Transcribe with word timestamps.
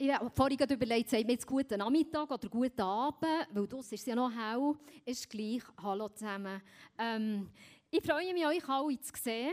ich 0.00 0.10
habe 0.10 0.30
vorhin 0.30 0.58
überlegt, 0.58 1.10
sagt 1.10 1.26
mir 1.26 1.32
jetzt 1.32 1.46
guten 1.46 1.78
Nachmittag 1.78 2.30
oder 2.30 2.48
guten 2.48 2.80
Abend, 2.80 3.48
weil 3.52 3.66
das 3.66 3.92
ist 3.92 4.06
ja 4.06 4.14
noch 4.14 4.32
hell, 4.32 4.74
ist 5.04 5.28
gleich. 5.28 5.62
Hallo 5.82 6.08
zusammen. 6.08 6.62
Ähm, 6.96 7.50
ich 7.90 8.02
freue 8.02 8.32
mich, 8.32 8.46
euch 8.46 8.66
alle 8.66 8.98
zu 8.98 9.12
sehen. 9.22 9.52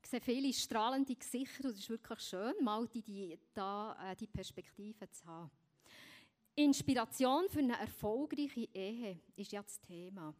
Ich 0.00 0.08
sehe 0.08 0.20
viele 0.20 0.52
strahlende 0.52 1.16
Gesichter 1.16 1.64
und 1.64 1.74
es 1.74 1.80
ist 1.80 1.90
wirklich 1.90 2.20
schön, 2.20 2.54
mal 2.62 2.86
die, 2.86 3.02
die, 3.02 3.36
da, 3.52 3.96
äh, 4.08 4.14
die 4.14 4.28
Perspektive 4.28 5.10
zu 5.10 5.26
haben. 5.26 5.50
Inspiration 6.54 7.48
für 7.48 7.58
eine 7.58 7.76
erfolgreiche 7.76 8.68
Ehe 8.72 9.18
ist 9.34 9.50
ja 9.50 9.64
das 9.64 9.80
Thema. 9.80 10.32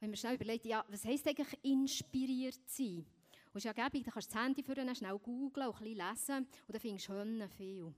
Wenn 0.00 0.10
man 0.10 0.16
schnell 0.16 0.34
überlegt, 0.34 0.64
ja, 0.64 0.84
was 0.88 1.04
heisst 1.04 1.28
eigentlich 1.28 1.56
inspiriert 1.62 2.58
sein? 2.66 3.06
Und 3.52 3.58
es 3.58 3.64
ist 3.64 3.64
ja 3.66 3.72
gäbig, 3.72 4.04
da 4.04 4.10
kannst 4.10 4.32
du 4.32 4.34
das 4.34 4.44
Handy 4.44 4.64
für 4.64 4.74
schnell 4.96 5.18
googlen 5.20 5.68
und 5.68 5.76
ein 5.76 5.84
bisschen 5.84 6.08
lesen 6.08 6.36
und 6.38 6.74
dann 6.74 6.80
findest 6.80 7.08
du 7.08 7.12
schon 7.12 7.48
viel. 7.56 7.94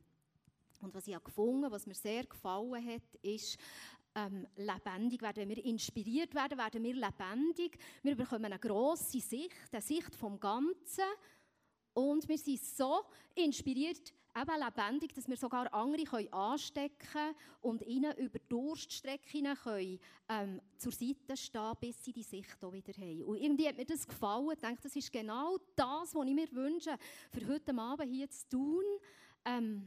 Und 0.85 0.95
was 0.95 1.07
ich 1.07 1.15
habe 1.15 1.25
gefunden 1.25 1.71
was 1.71 1.87
mir 1.87 1.95
sehr 1.95 2.25
gefallen 2.25 2.87
hat, 2.87 3.15
ist, 3.23 3.59
ähm, 4.15 4.47
lebendig 4.57 5.23
werden. 5.23 5.37
Wenn 5.37 5.49
wir 5.49 5.65
inspiriert 5.65 6.35
werden, 6.35 6.59
werden 6.59 6.83
wir 6.83 6.95
lebendig. 6.95 7.79
Wir 8.03 8.17
bekommen 8.17 8.45
eine 8.45 8.59
grosse 8.59 9.21
Sicht, 9.21 9.51
eine 9.73 9.83
Sicht 9.83 10.15
vom 10.15 10.39
Ganzen. 10.39 11.05
Und 11.95 12.29
wir 12.29 12.39
sind 12.39 12.61
so 12.61 13.03
inspiriert, 13.35 14.13
eben 14.37 14.61
lebendig, 14.61 15.15
dass 15.15 15.29
wir 15.29 15.37
sogar 15.37 15.73
andere 15.73 16.05
können 16.05 16.33
anstecken 16.33 17.09
können 17.13 17.35
und 17.61 17.83
ihnen 17.83 18.17
über 18.17 18.39
Durststrecken 18.49 19.57
ähm, 20.29 20.61
zur 20.77 20.93
Seite 20.93 21.37
stehen, 21.37 21.73
bis 21.81 22.05
sie 22.05 22.13
die 22.13 22.25
Sicht 22.25 22.63
auch 22.65 22.73
wieder 22.73 22.93
haben. 22.95 23.23
Und 23.23 23.37
irgendwie 23.37 23.69
hat 23.69 23.77
mir 23.77 23.85
das 23.85 24.07
gefallen. 24.07 24.51
Ich 24.53 24.61
denke, 24.61 24.83
das 24.83 24.97
ist 24.97 25.13
genau 25.13 25.57
das, 25.77 26.15
was 26.15 26.27
ich 26.27 26.35
mir 26.35 26.51
wünsche, 26.53 26.97
für 27.31 27.47
heute 27.47 27.77
Abend 27.79 28.11
hier 28.11 28.29
zu 28.29 28.49
tun. 28.49 28.85
Ähm, 29.45 29.87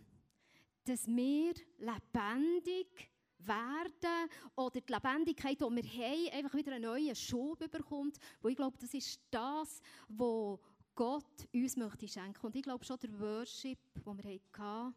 dass 0.87 1.05
wir 1.07 1.53
lebendig 1.77 3.09
werden 3.39 4.29
oder 4.55 4.81
die 4.81 4.93
Lebendigkeit, 4.93 5.59
die 5.59 5.63
wir 5.63 5.83
haben, 5.83 6.33
einfach 6.33 6.57
wieder 6.57 6.73
einen 6.73 6.85
neuen 6.85 7.15
Schub 7.15 7.59
bekommt. 7.69 8.17
Wo 8.41 8.47
ich 8.47 8.55
glaube, 8.55 8.77
das 8.79 8.93
ist 8.93 9.19
das, 9.29 9.81
was 10.07 10.59
Gott 10.95 11.47
uns 11.53 11.75
möchte 11.77 12.07
schenken. 12.07 12.45
Und 12.45 12.55
ich 12.55 12.63
glaube 12.63 12.85
schon, 12.85 12.97
der 12.99 13.19
Worship, 13.19 13.79
den 13.93 14.23
wir 14.23 14.33
hatten, 14.33 14.95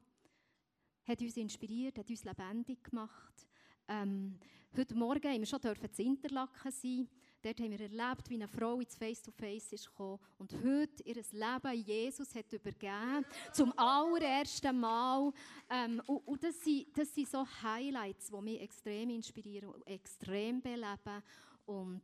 hat 1.05 1.20
uns 1.20 1.37
inspiriert, 1.37 1.98
hat 1.98 2.09
uns 2.09 2.25
lebendig 2.25 2.84
gemacht. 2.84 3.47
Ähm, 3.89 4.39
heute 4.77 4.95
Morgen 4.95 5.29
haben 5.29 5.41
wir 5.41 5.47
schon 5.47 5.61
in 5.61 6.07
Interlaken 6.07 6.70
sein 6.70 7.09
Dort 7.42 7.58
haben 7.58 7.70
wir 7.70 7.80
erlebt, 7.80 8.28
wie 8.28 8.34
eine 8.34 8.48
Frau 8.48 8.80
ins 8.80 8.94
Face-to-Face 8.94 9.72
ist 9.72 9.86
gekommen 9.86 10.19
und 10.36 10.52
heute 10.52 11.02
ihr 11.05 11.14
Leben 11.14 11.83
Jesus 11.86 12.34
hat 12.34 12.52
übergeben, 12.52 13.24
zum 13.50 13.72
allerersten 13.78 14.78
Mal. 14.78 15.33
Ähm, 15.70 16.02
und, 16.06 16.18
und 16.27 16.44
das, 16.44 16.62
sind, 16.62 16.86
das 16.94 17.14
sind 17.14 17.28
so 17.28 17.46
Highlights, 17.62 18.30
die 18.30 18.42
mich 18.42 18.61
extrem 18.61 19.08
inspirieren 19.08 19.70
und 19.70 19.86
extrem 19.86 20.61
beleben 20.61 21.22
und 21.64 22.02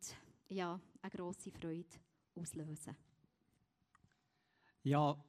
ja, 0.48 0.80
eine 1.02 1.10
grosse 1.10 1.50
Freude 1.50 1.84
auslösen. 2.34 2.96
Ja, 4.84 5.22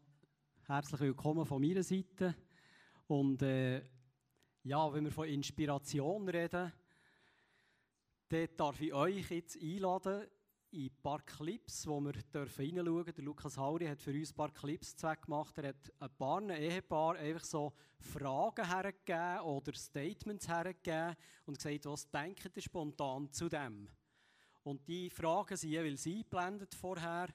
herzlich 0.67 1.02
willkommen 1.02 1.45
von 1.45 1.61
meiner 1.61 1.83
Seite. 1.83 2.33
Und 3.08 3.41
äh, 3.41 3.83
ja, 4.63 4.94
wenn 4.94 5.03
wir 5.03 5.11
von 5.11 5.28
Inspiration 5.28 6.30
reden, 6.30 6.72
Dort 8.30 8.59
darf 8.59 8.81
ich 8.81 8.94
euch 8.94 9.31
jetzt 9.31 9.58
einladen 9.61 10.28
in 10.72 10.88
ein 10.88 10.92
paar 11.02 11.22
Clips, 11.22 11.88
wo 11.88 12.02
wir 12.02 12.14
reinschauen 12.14 12.86
dürfen. 12.86 13.14
Der 13.16 13.23
Lukas 13.23 13.56
Hauri 13.56 13.86
hat 13.86 14.02
für 14.02 14.11
uns 14.11 14.31
ein 14.31 14.36
paar 14.36 14.52
Clips 14.52 14.97
gemacht. 14.97 15.58
Er 15.58 15.69
hat 15.69 15.94
ein 15.97 16.09
paar 16.17 16.42
Ehepaar 16.50 17.16
einfach 17.16 17.45
so 17.45 17.72
Fragen 18.02 18.67
hergegeben 18.67 19.39
oder 19.39 19.72
Statements 19.72 20.45
hergegeben 20.45 21.16
und 21.45 21.58
gesagt, 21.58 21.86
was 21.86 22.11
denkt 22.11 22.52
ihr 22.53 22.61
spontan 22.61 23.31
zu 23.31 23.47
dem? 23.47 23.88
Und 24.64 24.86
die 24.89 25.09
Fragen 25.09 25.56
sind 25.56 25.69
jeweils 25.69 26.06
eingeblendet 26.06 26.75
vorher 26.75 27.29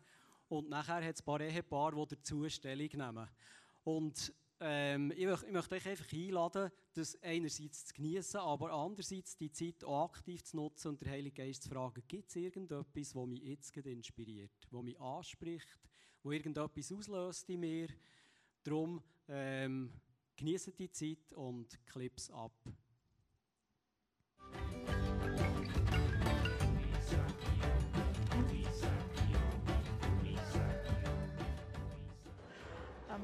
und 0.48 0.68
nachher 0.68 1.02
hat 1.02 1.14
es 1.14 1.22
ein 1.22 1.24
paar 1.24 1.40
Ehepaare, 1.40 1.96
die 1.96 2.16
dazu 2.16 2.46
Stellung 2.50 2.90
nehmen. 2.92 3.30
Und 3.84 4.30
ähm, 4.64 5.12
ich, 5.16 5.26
möchte, 5.26 5.46
ich, 5.46 5.52
möchte 5.52 5.74
euch 5.74 5.88
einfach 5.88 6.12
einladen, 6.12 6.70
das 6.94 7.20
einerseits 7.22 7.84
zu 7.86 7.94
genießen, 7.94 8.40
aber 8.40 8.72
andererseits 8.72 9.36
die 9.36 9.50
Zeit 9.50 9.82
auch 9.82 10.04
aktiv 10.04 10.42
zu 10.44 10.56
nutzen 10.56 10.88
und 10.88 11.00
der 11.00 11.10
Heilige 11.10 11.42
Geist 11.42 11.64
zu 11.64 11.68
fragen, 11.68 12.02
gibt 12.06 12.28
es 12.28 12.36
irgendetwas, 12.36 12.86
das 12.94 13.26
mich 13.26 13.42
jetzt 13.42 13.76
inspiriert, 13.76 14.52
das 14.70 14.82
mich 14.82 15.00
anspricht, 15.00 15.80
das 16.22 16.32
irgendetwas 16.32 16.92
auslöst 16.92 17.48
in 17.50 17.60
mir. 17.60 17.88
Darum 18.62 19.02
ähm, 19.28 19.92
genießt 20.36 20.78
die 20.78 20.90
Zeit 20.92 21.32
und 21.34 21.84
Clips 21.86 22.30
ab. 22.30 22.52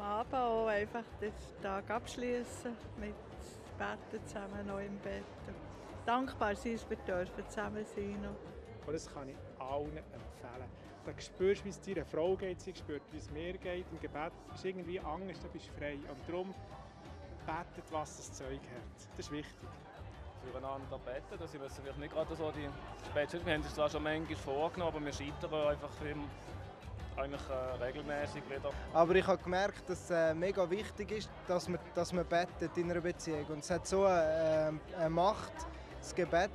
Abend 0.08 0.34
auch 0.34 0.66
einfach 0.69 1.04
den 1.20 1.32
Tag 1.62 1.91
abschließen 1.91 2.74
mit 2.96 3.14
Beten 3.76 4.26
zusammen 4.26 4.66
noch 4.66 4.78
im 4.78 4.96
Bett. 5.00 5.22
Dankbar 6.06 6.56
sein, 6.56 6.72
dass 6.72 6.88
wir 6.88 6.96
dürfen 6.96 7.46
zusammen 7.46 7.84
sein 7.84 8.16
Und 8.86 8.92
das 8.92 9.12
kann 9.12 9.28
ich 9.28 9.36
allen 9.58 9.98
empfehlen. 9.98 10.70
Da 11.04 11.12
spürst 11.20 11.60
du, 11.60 11.64
wie 11.66 11.69
es 11.69 11.80
deiner 11.82 12.06
Frau 12.06 12.36
geht, 12.36 12.58
sie 12.58 12.74
spürt, 12.74 13.02
wie 13.12 13.19
es 13.19 13.30
mir 13.30 13.52
geht. 13.58 13.84
Im 13.92 14.00
Gebet 14.00 14.32
ist 14.54 14.64
irgendwie 14.64 14.98
anders, 14.98 15.41
du 15.41 15.48
bist 15.48 15.69
frei. 15.78 15.98
Und 16.08 16.26
darum 16.26 16.54
betet, 17.44 17.84
was 17.90 18.16
das 18.16 18.32
Zeug 18.32 18.60
hat. 18.60 19.08
Das 19.10 19.26
ist 19.26 19.30
wichtig. 19.30 19.69
Füreinander 20.42 20.98
beten, 21.04 21.36
das 21.38 21.52
ist 21.52 21.60
vielleicht 21.82 21.98
nicht 21.98 22.14
gerade 22.14 22.34
so 22.34 22.50
die 22.52 22.69
Spätstunde. 23.10 23.44
Wir 23.44 23.54
haben 23.54 23.60
es 23.60 23.75
zwar 23.75 23.90
schon 23.90 24.02
manchmal 24.02 24.36
vorgenommen, 24.36 24.96
aber 24.96 25.04
wir 25.04 25.12
scheitern 25.12 25.52
einfach 25.52 25.90
im 26.10 26.25
eigentlich 27.19 27.43
äh, 27.49 27.84
regelmäßig 27.84 28.43
wieder. 28.49 28.71
Aber 28.93 29.15
ich 29.15 29.27
habe 29.27 29.43
gemerkt, 29.43 29.89
dass 29.89 30.05
es 30.05 30.11
äh, 30.11 30.34
mega 30.34 30.69
wichtig 30.71 31.11
ist, 31.11 31.31
dass 31.47 31.69
man, 31.69 31.81
dass 31.95 32.12
man 32.12 32.25
betet 32.27 32.77
in 32.77 32.91
einer 32.91 33.01
Beziehung. 33.01 33.47
Und 33.47 33.59
es 33.59 33.71
hat 33.71 33.87
so 33.87 34.05
eine, 34.05 34.81
äh, 34.97 34.97
eine 34.97 35.11
Macht, 35.11 35.53
das 35.99 36.15
Gebet. 36.15 36.51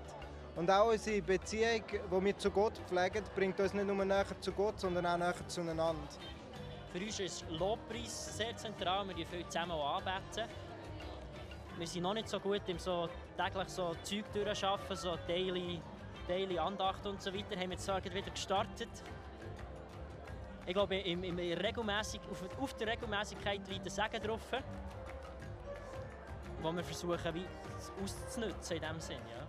Und 0.55 0.69
auch 0.69 0.91
unsere 0.91 1.21
Beziehung, 1.21 1.83
die 1.89 2.25
wir 2.25 2.37
zu 2.37 2.51
Gott 2.51 2.77
pflegen, 2.87 3.23
bringt 3.35 3.59
uns 3.59 3.73
nicht 3.73 3.87
nur 3.87 4.05
näher 4.05 4.25
zu 4.39 4.51
Gott, 4.51 4.79
sondern 4.79 5.05
auch 5.05 5.17
näher 5.17 5.47
zueinander. 5.47 6.07
Für 6.91 6.99
uns 6.99 7.19
ist 7.19 7.45
Lobpreis 7.49 8.37
sehr 8.37 8.55
zentral. 8.55 9.07
Wir 9.15 9.25
viel 9.25 9.47
zusammen 9.47 9.71
anbeten. 9.71 10.47
Wir 11.75 11.87
sind 11.87 12.03
noch 12.03 12.13
nicht 12.13 12.29
so 12.29 12.39
gut 12.39 12.61
im 12.67 12.77
so 12.77 13.09
täglich 13.35 13.69
so 13.69 13.95
Zeug 14.03 14.25
durchschaffen, 14.31 14.95
so 14.95 15.17
Daily, 15.27 15.81
Daily 16.27 16.59
Andacht 16.59 17.03
und 17.07 17.19
so 17.19 17.33
weiter. 17.33 17.59
Haben 17.59 17.71
wir 17.71 17.77
jetzt 17.77 17.87
wieder 17.87 18.29
gestartet. 18.29 18.89
Ich 20.65 20.73
glaube, 20.73 20.95
im, 20.95 21.21
im 21.25 21.37
regelmäßig, 21.37 22.21
auf, 22.31 22.41
auf 22.57 22.73
der 22.75 22.87
Regelmäßigkeit 22.87 23.67
liegt 23.67 23.85
ein 23.85 23.89
Segen 23.89 24.23
drauf, 24.23 24.39
wo 26.61 26.71
wir 26.71 26.83
versuchen, 26.85 27.33
wie 27.33 27.45
auszunutzen 28.01 28.77
in 28.77 28.81
diesem 28.81 28.99
Sinn. 29.01 29.17
Ja. 29.29 29.47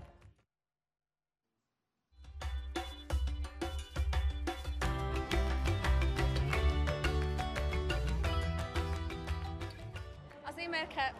Also 10.44 10.58
ich 10.58 10.68
merke, 10.68 11.14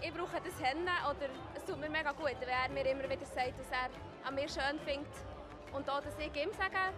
ich 0.00 0.14
brauche 0.14 0.40
das 0.40 0.62
Hennen 0.62 0.88
oder 1.10 1.28
es 1.54 1.64
tut 1.66 1.78
mir 1.78 1.90
mega 1.90 2.12
gut, 2.12 2.34
wenn 2.40 2.48
er 2.48 2.70
mir 2.70 2.90
immer 2.90 3.04
wieder 3.10 3.26
sagt, 3.26 3.58
dass 3.58 3.70
er 3.70 3.90
an 4.26 4.34
mir 4.34 4.48
schön 4.48 4.80
findet 4.86 5.12
und 5.74 5.86
auch, 5.90 6.00
dass 6.00 6.18
ich 6.18 6.34
ihm 6.34 6.50
sage, 6.54 6.94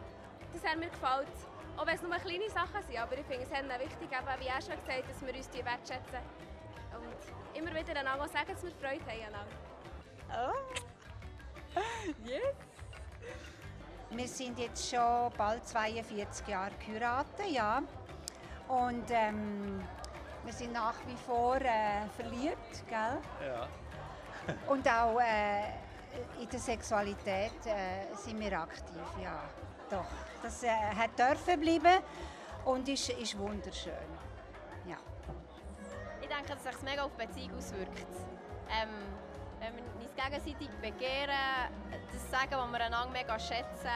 dass 0.52 0.62
er 0.62 0.76
mir 0.76 0.90
gefällt. 0.90 1.55
Auch 1.76 1.86
wenn 1.86 1.94
es 1.94 2.02
nur 2.02 2.16
kleine 2.16 2.48
Sachen 2.50 2.82
sind, 2.86 2.98
aber 2.98 3.18
ich 3.18 3.26
finde 3.26 3.44
es 3.44 3.50
ist 3.50 3.80
wichtig, 3.80 4.08
eben, 4.10 4.40
wie 4.40 4.46
er 4.46 4.62
schon 4.62 4.80
gesagt 4.80 5.10
dass 5.10 5.26
wir 5.26 5.34
uns 5.34 5.50
die 5.50 5.64
wertschätzen. 5.64 6.20
Und 6.94 7.58
immer 7.58 7.74
wieder 7.74 7.98
einander 8.00 8.28
sagen, 8.28 8.52
dass 8.52 8.62
wir 8.62 8.72
Freude 8.72 9.04
haben 9.04 9.46
Oh. 10.30 10.52
Yes. 12.24 12.54
Wir 14.10 14.28
sind 14.28 14.58
jetzt 14.58 14.88
schon 14.88 15.30
bald 15.36 15.66
42 15.66 16.46
Jahre 16.48 16.70
geheiratet, 16.78 17.50
ja. 17.50 17.82
Und 18.68 19.04
ähm, 19.10 19.82
wir 20.44 20.52
sind 20.52 20.72
nach 20.72 20.94
wie 21.06 21.16
vor 21.26 21.56
äh, 21.56 22.06
verliebt, 22.16 22.86
gell? 22.88 23.18
Ja. 23.46 23.68
Und 24.72 24.88
auch 24.88 25.20
äh, 25.20 25.64
in 26.40 26.48
der 26.50 26.60
Sexualität 26.60 27.66
äh, 27.66 28.14
sind 28.14 28.40
wir 28.40 28.58
aktiv, 28.58 29.02
ja. 29.22 29.42
Doch, 29.90 30.06
das 30.42 30.62
äh, 30.62 30.68
hat 30.68 31.18
dürfen 31.18 31.60
bleiben 31.60 32.02
und 32.64 32.88
ist, 32.88 33.08
ist 33.10 33.38
wunderschön. 33.38 33.92
Ja. 34.86 34.96
Ich 36.20 36.28
denke, 36.28 36.48
dass 36.48 36.62
sich 36.62 36.82
mega 36.82 37.02
auf 37.02 37.12
die 37.18 37.26
Beziehung 37.26 37.56
auswirkt. 37.56 38.06
Ähm, 38.68 38.88
wenn 39.60 39.76
wir 39.76 39.82
uns 39.94 40.14
gegenseitig 40.14 40.68
begehren, 40.80 41.70
das 42.12 42.30
sagen, 42.30 42.50
was 42.50 42.72
wir 42.72 42.84
einander 42.84 43.10
mega 43.12 43.38
schätzen 43.38 43.88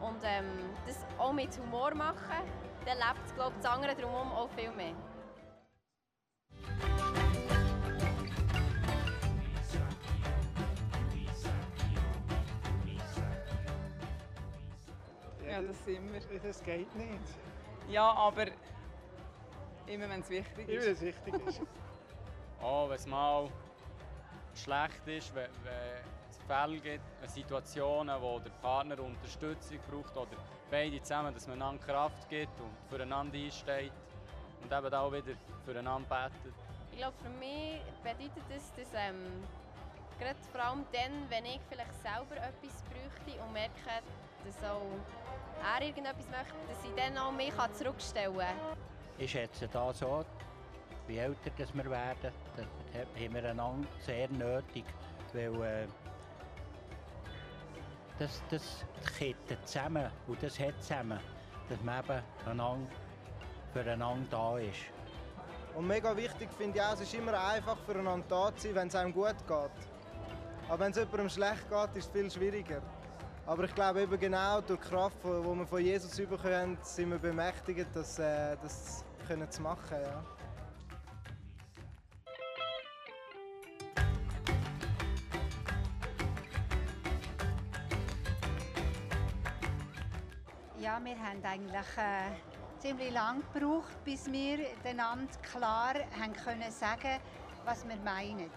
und 0.00 0.22
ähm, 0.24 0.74
das 0.86 0.98
auch 1.18 1.32
mit 1.32 1.56
Humor 1.58 1.94
machen, 1.94 2.44
dann 2.86 2.96
lebt 2.96 3.34
glaube 3.34 3.52
das 3.60 3.70
andere 3.70 3.94
drumherum 3.94 4.32
auch 4.32 4.48
viel 4.56 4.70
mehr. 4.72 4.94
Ja, 15.60 15.66
das 15.66 15.84
sind 15.84 16.12
wir. 16.12 16.40
Das 16.40 16.62
geht 16.62 16.94
nicht. 16.96 17.20
Ja, 17.88 18.12
aber 18.12 18.46
immer 19.86 20.08
wenn 20.08 20.20
es 20.20 20.30
wichtig 20.30 20.68
ist. 20.68 20.74
Immer 20.74 20.84
wenn 20.84 20.92
es 20.92 21.00
wichtig 21.00 21.34
ist. 21.46 21.60
oh, 22.62 22.88
wenn 22.88 22.96
es 22.96 23.06
mal 23.06 23.48
schlecht 24.54 25.06
ist, 25.06 25.34
wenn, 25.34 25.50
wenn 25.64 26.04
es 26.30 26.38
Fälle 26.46 26.78
gibt, 26.78 27.04
Situationen, 27.26 28.20
wo 28.20 28.38
der 28.38 28.50
Partner 28.62 28.98
Unterstützung 29.00 29.78
braucht 29.90 30.16
oder 30.16 30.36
beide 30.70 31.02
zusammen, 31.02 31.34
dass 31.34 31.46
man 31.46 31.60
einander 31.60 31.84
Kraft 31.84 32.28
gibt 32.28 32.58
und 32.60 32.70
füreinander 32.88 33.36
einsteht 33.36 33.92
und 34.62 34.72
eben 34.72 34.94
auch 34.94 35.12
wieder 35.12 35.36
füreinander 35.64 36.08
betet. 36.08 36.54
Ich 36.92 36.98
glaube, 36.98 37.16
für 37.22 37.30
mich 37.30 37.80
bedeutet 38.02 38.44
das, 38.48 38.72
dass 38.74 38.88
ähm, 38.94 39.44
gerade 40.18 40.38
vor 40.52 40.60
allem 40.62 40.84
dann, 40.92 41.28
wenn 41.28 41.44
ich 41.44 41.60
vielleicht 41.68 41.94
selber 42.02 42.36
etwas 42.36 42.82
bräuchte 42.84 43.42
und 43.42 43.52
merke, 43.52 44.02
dass 44.44 44.70
auch 44.70 44.82
er 45.62 45.86
irgendetwas 45.86 46.26
möchte, 46.28 46.54
dass 46.68 46.84
ich 46.84 46.94
dann 46.94 47.18
auch 47.18 47.32
mich 47.32 47.52
zurückstellen 47.74 48.38
kann. 48.38 48.56
Ich 49.18 49.30
schätze 49.30 49.68
da 49.68 49.92
so, 49.92 50.24
wie 51.06 51.18
älter 51.18 51.50
dass 51.58 51.74
wir 51.74 51.90
werden, 51.90 52.32
dann 52.56 52.66
haben 52.94 53.34
wir 53.34 53.50
einander 53.50 53.88
sehr 54.04 54.28
nötig, 54.30 54.84
weil 55.32 55.62
äh, 55.62 55.86
das, 58.18 58.42
das 58.50 58.84
kitten 59.18 59.56
zusammen 59.64 60.10
und 60.26 60.42
das 60.42 60.58
hat 60.58 60.80
zusammen, 60.82 61.20
dass 61.68 61.80
man 61.82 62.04
eben 62.04 62.22
einander 62.46 62.90
füreinander 63.72 64.26
da 64.30 64.58
ist. 64.58 64.80
Und 65.74 65.86
mega 65.86 66.16
wichtig 66.16 66.48
finde 66.56 66.78
ich 66.78 66.84
auch, 66.84 66.94
es 66.94 67.02
ist 67.02 67.14
immer 67.14 67.38
einfach 67.38 67.78
füreinander 67.86 68.26
da 68.28 68.54
zu 68.56 68.62
sein, 68.62 68.74
wenn 68.74 68.88
es 68.88 68.94
einem 68.94 69.12
gut 69.12 69.36
geht. 69.46 69.70
Aber 70.68 70.78
wenn 70.78 70.90
es 70.90 70.98
jemandem 70.98 71.28
schlecht 71.28 71.68
geht, 71.68 71.96
ist 71.96 72.06
es 72.06 72.12
viel 72.12 72.30
schwieriger. 72.30 72.82
Aber 73.50 73.64
ich 73.64 73.74
glaube 73.74 74.02
eben 74.02 74.16
genau 74.16 74.60
durch 74.60 74.78
die 74.78 74.88
Kraft, 74.90 75.16
die 75.24 75.26
wir 75.26 75.66
von 75.66 75.84
Jesus 75.84 76.16
bekommen, 76.16 76.78
sind 76.82 77.10
wir 77.10 77.18
bemächtigt, 77.18 77.88
das, 77.92 78.16
äh, 78.20 78.56
das 78.62 79.04
können 79.26 79.50
zu 79.50 79.60
machen. 79.60 79.96
Ja. 80.00 80.24
Ja, 90.78 91.00
wir 91.02 91.18
haben 91.18 91.42
eigentlich 91.42 91.96
äh, 91.96 92.30
ziemlich 92.78 93.12
lang 93.12 93.42
gebraucht, 93.52 94.04
bis 94.04 94.30
wir 94.30 94.64
einander 94.84 95.26
klar 95.42 95.94
haben 96.20 96.34
können 96.34 96.70
sagen, 96.70 97.18
was 97.64 97.84
wir 97.88 97.96
meinen. 97.96 98.48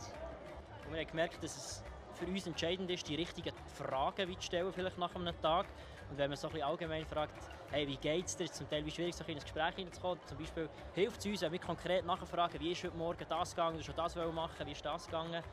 Und 0.86 0.92
wir 0.92 1.00
haben 1.00 1.08
gemerkt, 1.08 1.44
dass 1.44 1.58
es 1.58 1.84
für 2.14 2.26
uns 2.26 2.48
entscheidend 2.48 2.90
ist, 2.92 3.08
die 3.08 3.16
richtigen 3.16 3.54
Fragen 3.76 4.32
zu 4.36 4.42
stellen, 4.42 4.72
vielleicht 4.74 4.98
nach 4.98 5.14
einem 5.16 5.40
Tag. 5.42 5.66
Und 6.10 6.18
wenn 6.18 6.30
man 6.30 6.38
so 6.38 6.48
ein 6.48 6.54
bisschen 6.54 6.68
allgemein 6.68 7.06
fragt, 7.06 7.34
hey, 7.72 7.88
wie 7.88 7.98
geht 7.98 8.26
es 8.26 8.36
dir, 8.36 8.44
ist 8.44 8.56
zum 8.56 8.70
Teil 8.70 8.86
wie 8.86 8.92
schwierig, 8.92 9.16
so 9.16 9.24
in 9.24 9.36
ein 9.36 9.40
Gespräch 9.42 9.76
hineinzukommen. 9.76 10.20
Zum 10.26 10.38
Beispiel 10.38 10.70
hilft 10.94 11.20
es 11.20 11.26
uns, 11.26 11.42
wenn 11.42 11.52
wir 11.52 11.60
konkret 11.60 12.06
nachfragen, 12.06 12.60
wie 12.60 12.72
ist 12.72 12.84
heute 12.84 12.96
Morgen 12.96 13.26
das 13.28 13.50
gegangen, 13.52 13.78
du 13.78 13.84
schon 13.84 13.96
das 13.96 14.16
machen, 14.16 14.66
wie 14.66 14.72
ist 14.72 14.86
das 14.86 15.06
gegangen, 15.06 15.44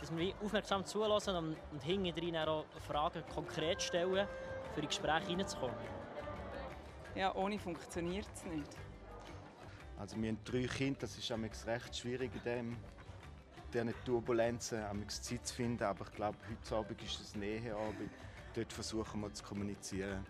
dass 0.00 0.16
wir 0.16 0.34
aufmerksam 0.42 0.84
zulassen 0.84 1.36
und, 1.36 1.56
und 1.72 1.82
hinten 1.82 2.36
auch 2.36 2.64
Fragen 2.86 3.22
konkret 3.34 3.80
stellen, 3.80 4.26
für 4.74 4.80
die 4.80 4.88
Gespräche 4.88 5.28
hineinzukommen. 5.28 5.76
Ja, 7.14 7.34
ohne 7.34 7.58
funktioniert 7.58 8.26
es 8.34 8.44
nicht. 8.44 8.76
Also 9.96 10.20
wir 10.20 10.30
haben 10.30 10.38
drei 10.44 10.66
Kinder, 10.66 11.00
das 11.00 11.16
ist 11.16 11.66
recht 11.66 11.96
schwierig 11.96 12.32
in 12.34 12.42
dem 12.42 12.76
diesen 13.74 13.94
Turbulenzen 14.04 14.82
Zeit 15.08 15.46
zu 15.46 15.54
finden. 15.54 15.82
Aber 15.84 16.04
ich 16.04 16.12
glaube, 16.12 16.38
heute 16.48 16.76
Abend 16.76 17.02
ist 17.02 17.20
es 17.20 17.34
Näheabend. 17.34 18.10
Dort 18.54 18.72
versuchen 18.72 19.20
wir 19.20 19.32
zu 19.34 19.42
kommunizieren. 19.42 20.24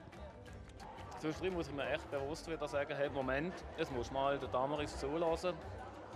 Zwischendrin 1.19 1.55
muss 1.55 1.69
ich 1.69 1.75
mir 1.75 1.89
echt 1.91 2.11
bewusst 2.11 2.51
wieder 2.51 2.67
sagen, 2.67 2.95
hey, 2.97 3.09
Moment, 3.11 3.55
jetzt 3.79 3.93
muss 3.93 4.11
mal 4.11 4.39
der 4.39 4.49
Damaris 4.49 4.99
zulassen 4.99 5.55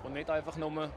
und 0.03 0.13
nicht 0.13 0.29
einfach 0.29 0.57
nur 0.57 0.91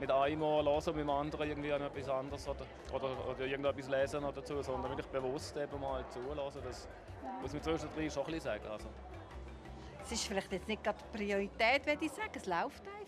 mit 0.00 0.10
einem 0.10 0.42
Ohr 0.42 0.64
hören 0.64 0.76
und 0.76 0.96
mit 0.96 1.04
dem 1.04 1.10
anderen 1.10 1.48
irgendwie 1.48 1.70
etwas 1.70 2.08
anderes 2.08 2.48
oder, 2.48 2.66
oder, 2.92 3.28
oder 3.28 3.40
irgendetwas 3.40 3.88
lesen 3.88 4.24
oder 4.24 4.32
dazu, 4.32 4.60
sondern 4.62 4.90
wirklich 4.90 5.06
bewusst 5.08 5.56
eben 5.56 5.80
mal 5.80 6.04
zulassen. 6.08 6.62
Das 6.64 6.88
muss 7.40 7.52
man 7.52 7.62
zwischendrin 7.62 8.10
schon 8.10 8.22
ein 8.22 8.32
bisschen 8.32 8.40
sagen. 8.40 8.66
Also. 8.66 8.88
Es 10.02 10.12
ist 10.12 10.24
vielleicht 10.24 10.52
jetzt 10.52 10.68
nicht 10.68 10.82
gerade 10.82 10.98
Priorität, 11.12 11.86
würde 11.86 12.04
ich 12.04 12.12
sagen, 12.12 12.32
es 12.34 12.46
läuft 12.46 12.82
einfach. 12.82 13.01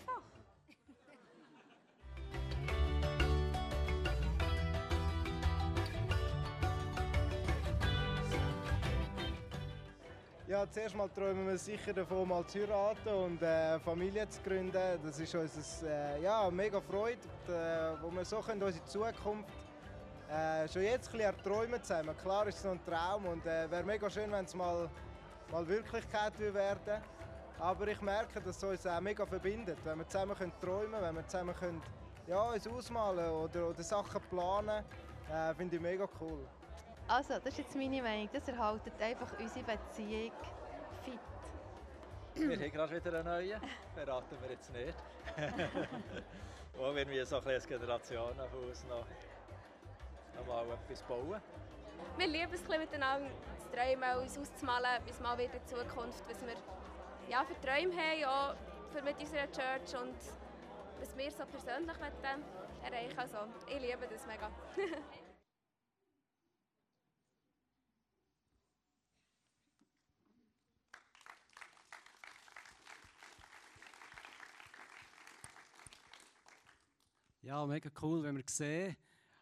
Ja, 10.47 10.63
zuerst 10.69 10.95
mal 10.95 11.09
träumen 11.09 11.47
wir 11.47 11.57
sicher 11.57 11.91
davon, 11.91 12.29
mal 12.29 12.45
zu 12.45 12.59
heiraten 12.59 13.09
und 13.09 13.41
äh, 13.41 13.79
Familie 13.79 14.29
zu 14.29 14.39
gründen. 14.43 14.99
Das 15.03 15.19
ist 15.19 15.33
uns 15.33 15.81
äh, 15.81 16.21
ja, 16.21 16.51
mega 16.51 16.79
Freude, 16.81 17.17
äh, 17.47 17.99
wo 17.99 18.11
wir 18.11 18.23
so 18.23 18.41
können 18.41 18.61
unsere 18.61 18.85
Zukunft 18.85 19.49
äh, 20.29 20.67
schon 20.67 20.83
jetzt 20.83 21.07
ein 21.07 21.13
bisschen 21.13 21.19
erträumen 21.21 21.81
zusammen. 21.81 22.15
Klar 22.21 22.45
ist 22.45 22.59
es 22.59 22.63
noch 22.63 22.73
ein 22.73 22.85
Traum 22.85 23.25
und 23.25 23.43
äh, 23.47 23.71
wäre 23.71 23.83
mega 23.83 24.07
schön, 24.07 24.31
wenn 24.31 24.45
es 24.45 24.53
mal, 24.53 24.87
mal 25.51 25.67
Wirklichkeit 25.67 26.39
werden 26.39 27.01
Aber 27.57 27.87
ich 27.87 28.01
merke, 28.03 28.39
dass 28.39 28.57
es 28.57 28.63
uns 28.63 28.85
auch 28.85 29.01
mega 29.01 29.25
verbindet, 29.25 29.79
wenn 29.83 29.97
wir 29.97 30.07
zusammen 30.07 30.35
können 30.35 30.53
träumen 30.61 31.01
wenn 31.01 31.15
wir 31.15 31.27
zusammen 31.27 31.55
können, 31.55 31.81
ja, 32.27 32.51
uns 32.51 32.67
ausmalen 32.67 33.31
oder, 33.31 33.69
oder 33.69 33.81
Sachen 33.81 34.21
planen, 34.29 34.85
äh, 35.27 35.55
finde 35.55 35.77
ich 35.77 35.81
mega 35.81 36.07
cool. 36.21 36.45
Also, 37.07 37.35
das 37.35 37.45
ist 37.45 37.57
jetzt 37.59 37.75
meine 37.75 38.01
Meinung. 38.01 38.29
Das 38.33 38.47
erhaltet 38.47 38.99
einfach 38.99 39.31
unsere 39.39 39.63
Beziehung 39.63 40.31
fit. 41.03 41.19
Wir 42.33 42.57
haben 42.57 42.71
gerade 42.71 42.95
wieder 42.95 43.19
einen 43.19 43.25
neuen. 43.25 43.61
Verraten 43.93 44.37
wir 44.41 44.49
jetzt 44.49 44.73
nicht. 44.73 44.95
Wo 46.73 46.93
wir 46.93 47.25
so 47.25 47.37
ein 47.37 47.47
als 47.47 47.67
Generationenhaus 47.67 48.85
noch, 48.89 49.05
noch 50.35 50.47
mal 50.47 50.65
etwas 50.73 51.03
bauen. 51.03 51.41
Wir 52.17 52.27
lieben 52.27 52.53
es 52.53 52.69
ein 52.69 52.79
miteinander 52.81 53.29
zu 53.59 53.69
träumen, 53.71 54.17
uns 54.21 54.37
auszumalen, 54.37 55.03
bis 55.05 55.19
mal 55.19 55.37
wieder 55.37 55.53
in 55.53 55.65
Zukunft, 55.65 56.23
was 56.27 56.41
wir 56.41 56.55
ja, 57.29 57.45
für 57.45 57.59
Träume 57.61 57.93
haben, 57.95 58.25
auch 58.25 58.55
für 58.91 59.01
mit 59.01 59.17
unserer 59.19 59.49
Church 59.51 60.01
und 60.01 60.17
was 60.99 61.15
wir 61.15 61.31
so 61.31 61.45
persönlich 61.45 61.97
erreichen 62.83 63.19
Also, 63.19 63.37
ich 63.67 63.79
liebe 63.79 64.07
das 64.11 64.25
mega. 64.25 64.49
Ja, 77.45 77.63
mega 77.67 77.91
cool, 78.01 78.23
wenn 78.23 78.35
wir 78.37 78.43
sehen, 78.49 78.97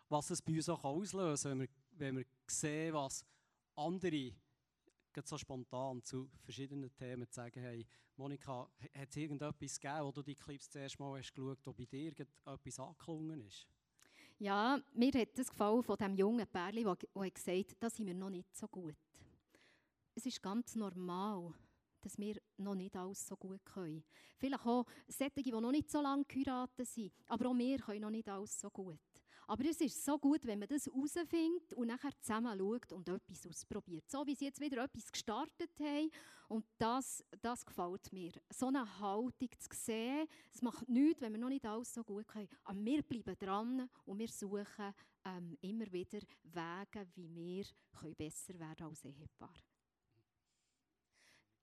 was 0.10 0.30
es 0.30 0.42
bei 0.42 0.56
uns 0.56 0.68
auch 0.68 0.84
auslösen 0.84 1.52
kann. 1.52 1.60
Wenn 1.60 1.62
wir, 1.62 1.70
wenn 1.92 2.18
wir 2.18 2.26
sehen, 2.48 2.94
was 2.94 3.26
andere 3.78 4.34
so 5.24 5.38
spontan 5.38 6.04
zu 6.04 6.30
verschiedenen 6.42 6.94
Themen 6.98 7.26
sagen, 7.32 7.62
hey, 7.62 7.88
Monika, 8.18 8.70
hat 8.94 9.10
es 9.10 9.16
irgendetwas 9.16 9.80
gegeben, 9.80 10.04
wo 10.04 10.12
du 10.12 10.22
die 10.22 10.36
Clips 10.36 10.70
zuerst 10.70 11.00
mal 11.00 11.18
hast 11.18 11.34
geschaut, 11.34 11.66
ob 11.66 11.78
bei 11.78 11.86
dir 11.86 12.12
etwas 12.46 12.78
angeklungen 12.78 13.40
ist? 13.40 13.70
Ja, 14.38 14.82
mir 14.94 15.14
hat 15.14 15.38
das 15.38 15.50
gefallen 15.50 15.82
von 15.82 15.96
dem 15.96 16.16
jungen 16.18 16.46
Pärchen, 16.46 16.84
der 16.84 17.32
gesagt 17.32 17.72
hat, 17.72 17.78
das 17.80 17.96
sind 17.96 18.08
wir 18.08 18.16
noch 18.16 18.30
nicht 18.30 18.54
so 18.54 18.68
gut. 18.68 18.98
Es 20.14 20.26
ist 20.26 20.44
ganz 20.44 20.76
normal, 20.76 21.54
dass 22.04 22.18
wir 22.18 22.36
noch 22.58 22.76
nicht 22.76 22.96
alles 22.96 23.26
so 23.26 23.36
gut 23.36 23.66
können. 23.66 24.04
Vielleicht 24.38 24.66
auch 24.66 24.86
solche, 25.08 25.42
die 25.42 25.52
noch 25.52 25.72
nicht 25.72 25.90
so 25.90 26.02
lange 26.02 26.26
geheiratet 26.26 26.88
sind, 26.88 27.14
aber 27.28 27.50
auch 27.50 27.58
wir 27.58 27.80
können 27.80 28.02
noch 28.02 28.10
nicht 28.10 28.30
alles 28.30 28.60
so 28.60 28.70
gut. 28.70 29.00
Aber 29.48 29.66
es 29.66 29.82
ist 29.82 30.04
so 30.04 30.18
gut, 30.18 30.46
wenn 30.46 30.60
man 30.60 30.68
das 30.68 30.86
herausfindet 30.86 31.74
und 31.74 31.88
nachher 31.88 32.12
zusammen 32.22 32.58
schaut 32.58 32.94
und 32.94 33.10
etwas 33.10 33.46
ausprobiert. 33.46 34.10
So 34.10 34.26
wie 34.26 34.36
sie 34.36 34.46
jetzt 34.46 34.62
wieder 34.62 34.84
etwas 34.84 35.12
gestartet 35.12 35.72
haben 35.80 36.10
und 36.48 36.66
das, 36.78 37.24
das 37.42 37.66
gefällt 37.66 38.12
mir. 38.14 38.32
So 38.52 38.68
eine 38.68 39.00
Haltung 39.00 39.50
zu 39.60 39.70
sehen, 39.74 40.28
es 40.54 40.62
macht 40.62 40.88
nichts, 40.88 41.22
wenn 41.22 41.34
wir 41.34 41.40
noch 41.40 41.50
nicht 41.50 41.66
alles 41.66 41.94
so 41.94 42.04
gut 42.04 42.28
können. 42.28 42.48
Aber 42.64 42.84
wir 42.84 43.04
bleiben 43.04 43.36
dran 43.38 43.90
und 44.06 44.20
wir 44.20 44.30
suchen 44.30 44.94
ähm, 45.26 45.58
immer 45.62 45.92
wieder 45.92 46.20
Wege, 46.44 47.08
wie 47.16 47.36
wir 47.36 47.66
können 47.92 48.16
besser 48.16 48.58
werden 48.60 48.88
als 48.88 49.04
Ehepaar. 49.04 49.54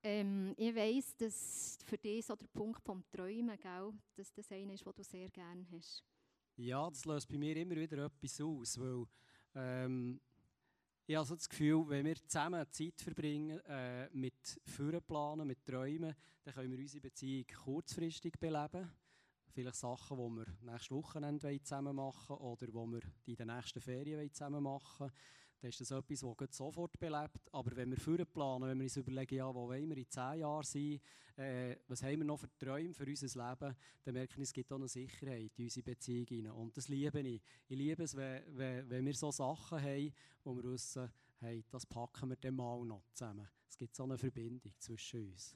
Ähm, 0.03 0.53
ich 0.57 0.75
weiss, 0.75 1.15
dass 1.15 1.77
für 1.85 1.97
dich 1.97 2.25
so 2.25 2.35
der 2.35 2.47
Punkt 2.47 2.81
vom 2.83 3.03
Träumen, 3.11 3.57
gell, 3.59 3.93
dass 4.15 4.33
das 4.33 4.51
einer 4.51 4.73
ist, 4.73 4.85
den 4.85 4.93
du 4.95 5.03
sehr 5.03 5.29
gerne 5.29 5.65
hast. 5.71 6.03
Ja, 6.57 6.89
das 6.89 7.05
löst 7.05 7.27
bei 7.29 7.37
mir 7.37 7.55
immer 7.57 7.75
wieder 7.75 8.05
etwas 8.05 8.41
aus, 8.41 8.79
weil 8.79 9.05
ähm, 9.55 10.19
ich 11.05 11.15
habe 11.15 11.27
so 11.27 11.35
das 11.35 11.49
Gefühl, 11.49 11.87
wenn 11.89 12.05
wir 12.05 12.15
zusammen 12.25 12.65
Zeit 12.71 12.99
verbringen, 13.01 13.59
äh, 13.67 14.09
mit 14.11 14.59
Führerplanen, 14.65 15.47
mit 15.47 15.65
Träumen, 15.65 16.15
dann 16.43 16.53
können 16.53 16.71
wir 16.71 16.79
unsere 16.79 17.01
Beziehung 17.01 17.45
kurzfristig 17.63 18.39
beleben. 18.39 18.89
Vielleicht 19.49 19.75
Sachen, 19.75 20.17
die 20.17 20.37
wir 20.37 20.45
nächstes 20.61 20.91
Wochenende 20.91 21.61
zusammen 21.61 21.95
machen 21.95 22.37
oder 22.37 22.65
die 22.65 22.73
wir 22.73 23.01
in 23.25 23.35
den 23.35 23.47
nächsten 23.47 23.81
Ferien 23.81 24.31
zusammen 24.33 24.63
machen 24.63 25.11
dann 25.61 25.69
ist 25.69 25.79
das 25.79 25.91
etwas, 25.91 26.25
das 26.37 26.57
sofort 26.57 26.99
belebt. 26.99 27.53
Aber 27.53 27.75
wenn 27.75 27.91
wir 27.91 27.97
vorher 27.97 28.25
planen, 28.25 28.67
wenn 28.67 28.79
wir 28.79 28.85
uns 28.85 28.97
überlegen, 28.97 29.35
ja, 29.35 29.53
wo 29.53 29.67
wollen 29.67 29.89
wir 29.89 29.97
in 29.97 30.09
zehn 30.09 30.39
Jahren 30.39 30.63
sein, 30.63 30.99
äh, 31.37 31.75
was 31.87 32.01
haben 32.01 32.17
wir 32.17 32.25
noch 32.25 32.37
für 32.37 32.49
Träume 32.57 32.93
für 32.93 33.05
unser 33.05 33.49
Leben, 33.49 33.75
dann 34.03 34.13
merken 34.13 34.37
wir, 34.37 34.43
es 34.43 34.53
gibt 34.53 34.71
auch 34.71 34.77
eine 34.77 34.87
Sicherheit 34.87 35.51
in 35.57 35.65
unsere 35.65 35.83
Beziehung 35.83 36.25
hinein. 36.27 36.51
Und 36.53 36.75
das 36.75 36.87
liebe 36.87 37.19
ich. 37.21 37.41
Ich 37.67 37.77
liebe 37.77 38.03
es, 38.03 38.15
wenn, 38.15 38.89
wenn, 38.89 39.05
wir 39.05 39.13
so 39.13 39.29
Sachen 39.29 39.81
haben, 39.81 40.13
wo 40.43 40.55
wir 40.55 40.63
wissen, 40.63 41.11
hey, 41.37 41.63
das 41.69 41.85
packen 41.85 42.29
wir 42.29 42.37
dann 42.37 42.55
mal 42.55 42.83
noch 42.83 43.03
zusammen. 43.13 43.47
Es 43.69 43.77
gibt 43.77 43.95
so 43.95 44.03
eine 44.03 44.17
Verbindung 44.17 44.73
zwischen 44.79 45.31
uns. 45.31 45.55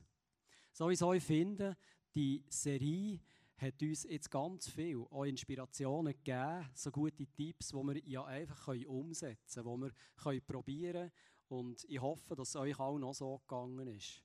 Sowieso, 0.71 1.13
ich 1.13 1.23
finde, 1.23 1.75
die 2.13 2.43
Serie 2.47 3.19
hat 3.57 3.81
uns 3.81 4.03
jetzt 4.03 4.29
ganz 4.29 4.69
viel 4.69 5.05
auch 5.09 5.23
Inspirationen 5.23 6.13
gegeben, 6.13 6.69
so 6.73 6.91
gute 6.91 7.25
Tipps, 7.27 7.69
die 7.69 7.75
wir 7.75 8.03
ja 8.05 8.25
einfach 8.25 8.67
umsetzen 8.87 9.63
können, 9.63 9.91
die 9.91 10.25
wir 10.25 10.41
probieren 10.41 10.93
können. 10.93 11.11
Und 11.47 11.83
ich 11.85 12.01
hoffe, 12.01 12.35
dass 12.35 12.49
es 12.49 12.55
euch 12.55 12.79
auch 12.79 12.97
noch 12.97 13.13
so 13.13 13.37
gegangen 13.39 13.87
ist. 13.87 14.23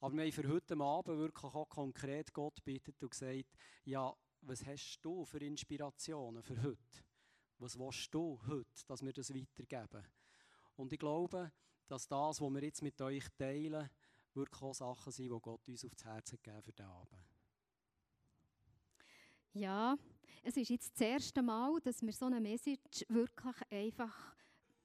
Aber 0.00 0.14
wir 0.14 0.22
haben 0.22 0.32
für 0.32 0.48
heute 0.48 0.78
Abend 0.80 1.18
wirklich 1.18 1.54
auch 1.54 1.68
konkret 1.68 2.32
Gott 2.32 2.64
bittet 2.64 3.02
und 3.02 3.10
gesagt, 3.10 3.56
ja, 3.84 4.14
was 4.42 4.64
hast 4.64 5.00
du 5.02 5.24
für 5.26 5.38
Inspirationen 5.38 6.42
für 6.42 6.62
heute? 6.62 7.04
Was 7.58 7.78
willst 7.78 8.14
du 8.14 8.40
heute, 8.46 8.86
dass 8.86 9.04
wir 9.04 9.12
das 9.12 9.34
weitergeben? 9.34 10.06
Und 10.76 10.92
ich 10.92 10.98
glaube, 10.98 11.52
dass 11.86 12.08
das, 12.08 12.40
was 12.40 12.50
wir 12.50 12.62
jetzt 12.62 12.82
mit 12.82 12.98
euch 13.02 13.26
teilen, 13.36 13.90
wirklich 14.32 14.62
auch 14.62 14.72
Sachen 14.72 15.12
sind, 15.12 15.30
die 15.30 15.40
Gott 15.40 15.68
uns 15.68 15.84
aufs 15.84 16.04
Herz 16.04 16.30
gegeben 16.30 16.56
hat 16.56 16.64
für 16.64 16.72
den 16.72 16.86
Abend. 16.86 17.29
Ja, 19.52 19.98
es 20.44 20.56
ist 20.56 20.70
jetzt 20.70 20.92
das 20.94 21.00
erste 21.00 21.42
Mal, 21.42 21.80
dass 21.80 22.02
wir 22.02 22.12
so 22.12 22.26
eine 22.26 22.40
Message 22.40 23.04
wirklich 23.08 23.56
einfach 23.70 24.36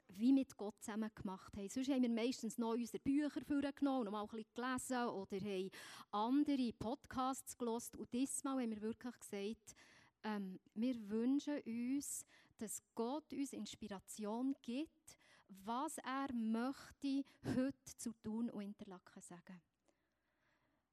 wie 0.07 0.34
mit 0.34 0.57
Gott 0.57 0.75
zusammen 0.81 1.12
gemacht 1.13 1.55
haben. 1.55 1.69
Sonst 1.69 1.89
haben 1.89 2.01
wir 2.01 2.10
meistens 2.10 2.57
noch 2.57 2.72
unsere 2.72 3.00
Bücher 3.00 3.41
vorgenommen 3.45 4.07
und 4.07 4.12
mal 4.12 4.22
ein 4.24 4.27
bisschen 4.27 4.53
gelesen 4.55 5.07
oder 5.10 5.38
haben 5.38 5.72
andere 6.12 6.74
Podcasts 6.74 7.57
gelesen. 7.57 8.00
Und 8.00 8.12
diesmal 8.12 8.63
haben 8.63 8.72
wir 8.72 8.81
wirklich 8.81 9.19
gesagt, 9.19 9.75
ähm, 10.24 10.60
wir 10.74 11.10
wünschen 11.10 11.62
uns, 11.62 12.25
dass 12.57 12.81
Gott 12.95 13.31
uns 13.34 13.53
Inspiration 13.53 14.55
gibt, 14.62 15.17
was 15.48 15.98
er 16.00 16.34
möchte 16.34 17.24
heute 17.43 17.98
zu 17.98 18.13
tun 18.24 18.50
und 18.50 18.62
Interlaken 18.62 19.22
sagen. 19.22 19.62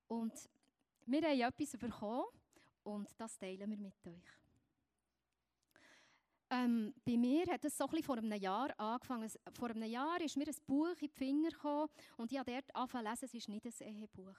Und 0.08 0.32
wir 1.06 1.22
haben 1.22 1.40
etwas 1.40 1.72
bekommen, 1.78 2.26
und 2.84 3.08
das 3.18 3.38
teilen 3.38 3.70
wir 3.70 3.78
mit 3.78 4.06
euch. 4.06 4.42
Ähm, 6.50 6.92
bei 7.04 7.16
mir 7.16 7.46
hat 7.46 7.64
es 7.64 7.78
so 7.78 7.86
ein 7.86 8.02
vor 8.02 8.18
einem 8.18 8.32
Jahr 8.34 8.78
angefangen. 8.78 9.30
Vor 9.54 9.70
einem 9.70 9.84
Jahr 9.84 10.20
ist 10.20 10.36
mir 10.36 10.46
ein 10.46 10.56
Buch 10.66 10.94
in 11.00 11.08
die 11.08 11.08
Finger 11.08 11.48
gekommen 11.48 11.88
und 12.18 12.30
ich 12.30 12.38
habe 12.38 12.52
dort 12.52 12.76
angefangen 12.76 13.06
lesen, 13.06 13.24
es 13.24 13.34
ist 13.34 13.48
nicht 13.48 13.64
ein 13.64 13.72
Ehebuch. 13.88 14.36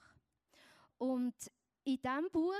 Und 0.98 1.34
in 1.82 2.00
diesem 2.00 2.30
Buch 2.30 2.54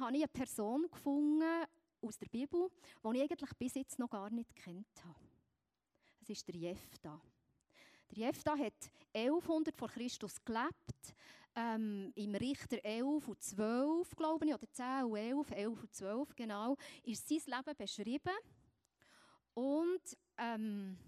habe 0.00 0.16
ich 0.16 0.22
eine 0.24 0.28
Person 0.28 0.88
gefunden 0.90 1.66
aus 2.02 2.18
der 2.18 2.26
Bibel, 2.26 2.68
die 3.04 3.16
ich 3.16 3.22
eigentlich 3.22 3.54
bis 3.56 3.74
jetzt 3.74 3.98
noch 3.98 4.10
gar 4.10 4.28
nicht 4.30 4.54
kennt 4.56 5.04
habe. 5.04 5.20
Es 6.20 6.30
ist 6.30 6.48
der 6.48 6.56
Jefta. 6.56 7.20
Der 8.10 8.18
Jefta 8.18 8.58
hat 8.58 8.90
1100 9.14 9.76
vor 9.76 9.88
Christus 9.88 10.44
gelebt, 10.44 11.14
ähm, 11.56 12.12
im 12.14 12.34
Richter 12.34 12.78
11 12.84 13.28
und 13.28 13.42
12, 13.42 14.10
glaube 14.14 14.46
ich, 14.46 14.54
oder 14.54 14.70
10 14.70 15.04
und 15.04 15.16
11, 15.16 15.50
11 15.50 15.82
und 15.82 15.94
12, 15.94 16.36
genau, 16.36 16.76
ist 17.04 17.28
sein 17.28 17.40
Leben 17.46 17.76
beschrieben. 17.76 18.36
Und 19.54 20.16
ähm, 20.36 20.98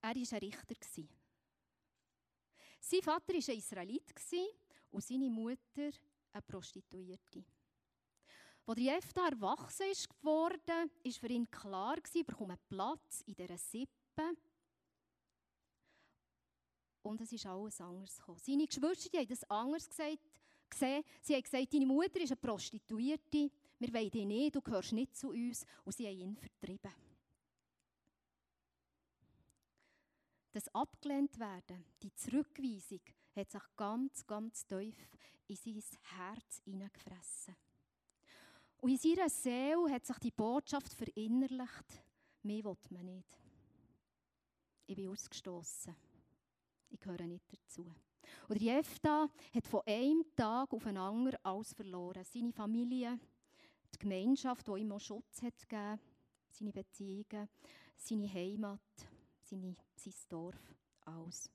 er 0.00 0.14
war 0.14 0.32
ein 0.32 0.38
Richter. 0.38 0.74
Sein 2.80 3.02
Vater 3.02 3.32
war 3.32 3.48
ein 3.48 3.58
Israelit 3.58 4.14
und 4.90 5.02
seine 5.02 5.30
Mutter 5.30 5.90
eine 6.32 6.42
Prostituierte. 6.42 7.44
Als 8.66 8.76
der 8.76 8.84
Jefta 8.84 9.28
erwachsen 9.28 9.86
geworden, 10.20 10.90
war 11.02 11.12
für 11.12 11.28
ihn 11.28 11.50
klar, 11.50 11.96
er 11.96 12.24
bekommt 12.24 12.68
Platz 12.68 13.22
in 13.26 13.34
dieser 13.34 13.58
Sippe 13.58 14.36
und 17.04 17.20
es 17.20 17.32
ist 17.32 17.46
alles 17.46 17.80
anders 17.80 18.16
gekommen. 18.16 18.38
Seine 18.38 18.66
Geschwister 18.66 19.10
die 19.10 19.18
haben 19.18 19.28
das 19.28 19.50
anders 19.50 19.88
gesagt, 19.88 20.18
gesehen. 20.70 21.04
Sie 21.20 21.34
haben 21.34 21.42
gesagt, 21.42 21.74
deine 21.74 21.86
Mutter 21.86 22.20
ist 22.20 22.32
eine 22.32 22.36
Prostituierte, 22.36 23.50
wir 23.78 23.92
wollen 23.92 24.10
dich 24.10 24.24
nicht, 24.24 24.56
du 24.56 24.62
gehörst 24.62 24.92
nicht 24.92 25.16
zu 25.16 25.28
uns. 25.30 25.66
Und 25.84 25.94
sie 25.94 26.06
haben 26.06 26.18
ihn 26.18 26.36
vertrieben. 26.36 26.92
Das 30.52 30.72
abgelehnt 30.74 31.38
werden, 31.38 31.84
die 32.02 32.14
Zurückweisung, 32.14 33.00
hat 33.34 33.50
sich 33.50 33.62
ganz, 33.76 34.24
ganz 34.24 34.64
tief 34.64 34.96
in 35.48 35.56
sein 35.56 35.82
Herz 36.16 36.62
hineingefressen. 36.64 37.56
Und 38.78 38.90
in 38.90 38.98
seiner 38.98 39.28
Seele 39.28 39.90
hat 39.90 40.06
sich 40.06 40.18
die 40.18 40.30
Botschaft 40.30 40.94
verinnerlicht, 40.94 42.04
mehr 42.42 42.64
will 42.64 42.76
man 42.90 43.06
nicht. 43.06 43.38
Ich 44.86 44.94
bin 44.94 45.08
ausgestoßen 45.08 45.96
ich 46.94 47.00
gehöre 47.00 47.26
nicht 47.26 47.52
dazu. 47.52 47.92
Und 48.48 48.60
Jefta 48.60 49.28
hat 49.52 49.66
von 49.66 49.82
einem 49.86 50.24
Tag 50.36 50.72
auf 50.72 50.84
den 50.84 50.96
anderen 50.96 51.38
alles 51.42 51.74
verloren. 51.74 52.24
Seine 52.24 52.52
Familie, 52.52 53.18
die 53.92 53.98
Gemeinschaft, 53.98 54.66
die 54.66 54.80
ihm 54.80 54.92
auch 54.92 55.00
Schutz 55.00 55.42
hat 55.42 55.58
gegeben, 55.68 56.00
seine 56.50 56.72
Beziehungen, 56.72 57.48
seine 57.96 58.32
Heimat, 58.32 58.80
seine, 59.42 59.74
sein 59.96 60.14
Dorf, 60.28 60.74
alles. 61.00 61.50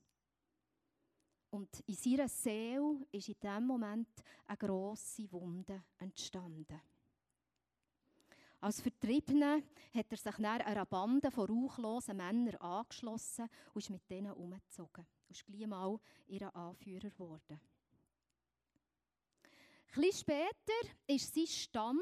Und 1.52 1.80
in 1.88 1.96
seiner 1.96 2.28
Seele 2.28 3.08
ist 3.12 3.30
in 3.30 3.40
diesem 3.42 3.66
Moment 3.66 4.10
eine 4.46 4.58
grosse 4.58 5.32
Wunde 5.32 5.84
entstanden. 5.98 6.82
Als 8.62 8.82
Vertriebener 8.82 9.62
hat 9.94 10.12
er 10.12 10.18
sich 10.18 10.36
dann 10.36 10.46
einer 10.46 10.86
Bande 10.86 11.32
von 11.32 11.48
rauchlosen 11.48 12.18
Männern 12.18 12.56
angeschlossen 12.58 13.50
und 13.74 13.82
ist 13.82 13.90
mit 13.90 14.10
denen 14.10 14.34
umgezogen 14.34 15.06
und 15.28 15.32
ist 15.32 15.46
gleich 15.46 15.66
mal 15.66 15.98
ihr 16.28 16.54
Anführer 16.54 17.10
geworden. 17.10 17.62
Etwas 19.92 20.20
später 20.20 20.94
ist 21.08 21.34
sein 21.34 21.48
Stamm, 21.48 22.00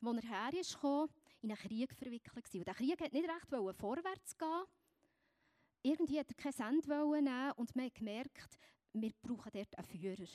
wo 0.00 0.12
er 0.12 0.52
herkam, 0.52 1.08
in 1.40 1.50
einen 1.50 1.58
Krieg 1.58 1.94
verwickelt. 1.94 2.54
Und 2.54 2.66
der 2.66 2.74
Krieg 2.74 3.00
wollte 3.00 3.16
nicht 3.16 3.28
recht 3.28 3.76
vorwärts 3.76 4.36
gehen. 4.36 4.64
Irgendwie 5.82 6.16
wollte 6.16 6.34
er 6.36 6.42
kein 6.42 6.52
Send 6.52 6.86
nehmen 6.86 7.52
und 7.52 7.76
man 7.76 7.86
hat 7.86 7.94
gemerkt, 7.94 8.58
wir 8.92 9.12
brauchen 9.22 9.50
dort 9.52 9.78
einen 9.78 9.86
Führer. 9.86 10.28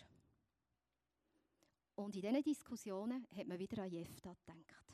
Und 1.96 2.16
in 2.16 2.22
diesen 2.22 2.44
Diskussionen 2.44 3.28
hat 3.36 3.48
man 3.48 3.60
wieder 3.60 3.84
an 3.84 3.90
Jefta 3.90 4.34
gedacht. 4.34 4.93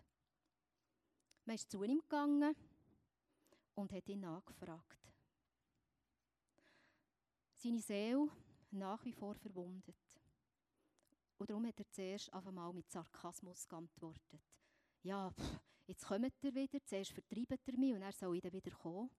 Man 1.49 1.55
ist 1.55 1.71
zu 1.71 1.83
ihm 1.83 1.99
gegangen 2.01 2.55
und 3.73 3.91
hat 3.91 4.07
ihn 4.07 4.19
nachgefragt 4.19 4.99
seine 7.55 7.81
Seele 7.81 8.29
nach 8.69 9.03
wie 9.03 9.11
vor 9.11 9.33
verwundet. 9.33 9.95
Und 11.39 11.49
darum 11.49 11.65
hat 11.65 11.79
er 11.79 11.89
zuerst 11.89 12.31
einmal 12.31 12.71
mit 12.71 12.91
Sarkasmus 12.91 13.67
geantwortet. 13.67 14.39
Ja, 15.01 15.31
pff, 15.31 15.59
jetzt 15.87 16.05
kommt 16.05 16.31
er 16.43 16.53
wieder, 16.53 16.85
zuerst 16.85 17.13
vertreibt 17.13 17.67
er 17.67 17.77
mich 17.79 17.95
und 17.95 18.03
er 18.03 18.11
soll 18.11 18.35
wieder 18.35 18.53
wieder 18.53 18.69
kommen. 18.69 19.09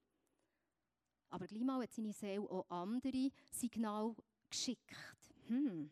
Aber 1.30 1.48
gleich 1.48 1.64
mal 1.64 1.82
hat 1.82 1.92
seine 1.92 2.12
Seele 2.12 2.48
auch 2.48 2.70
andere 2.70 3.32
Signale 3.50 4.14
geschickt. 4.48 4.96
Hm, 5.48 5.90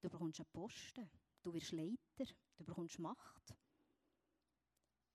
du 0.00 0.10
bekommst 0.10 0.40
einen 0.40 0.50
Posten, 0.52 1.08
du 1.44 1.54
wirst 1.54 1.70
Leiter, 1.70 2.24
du 2.56 2.64
bekommst 2.64 2.98
Macht. 2.98 3.54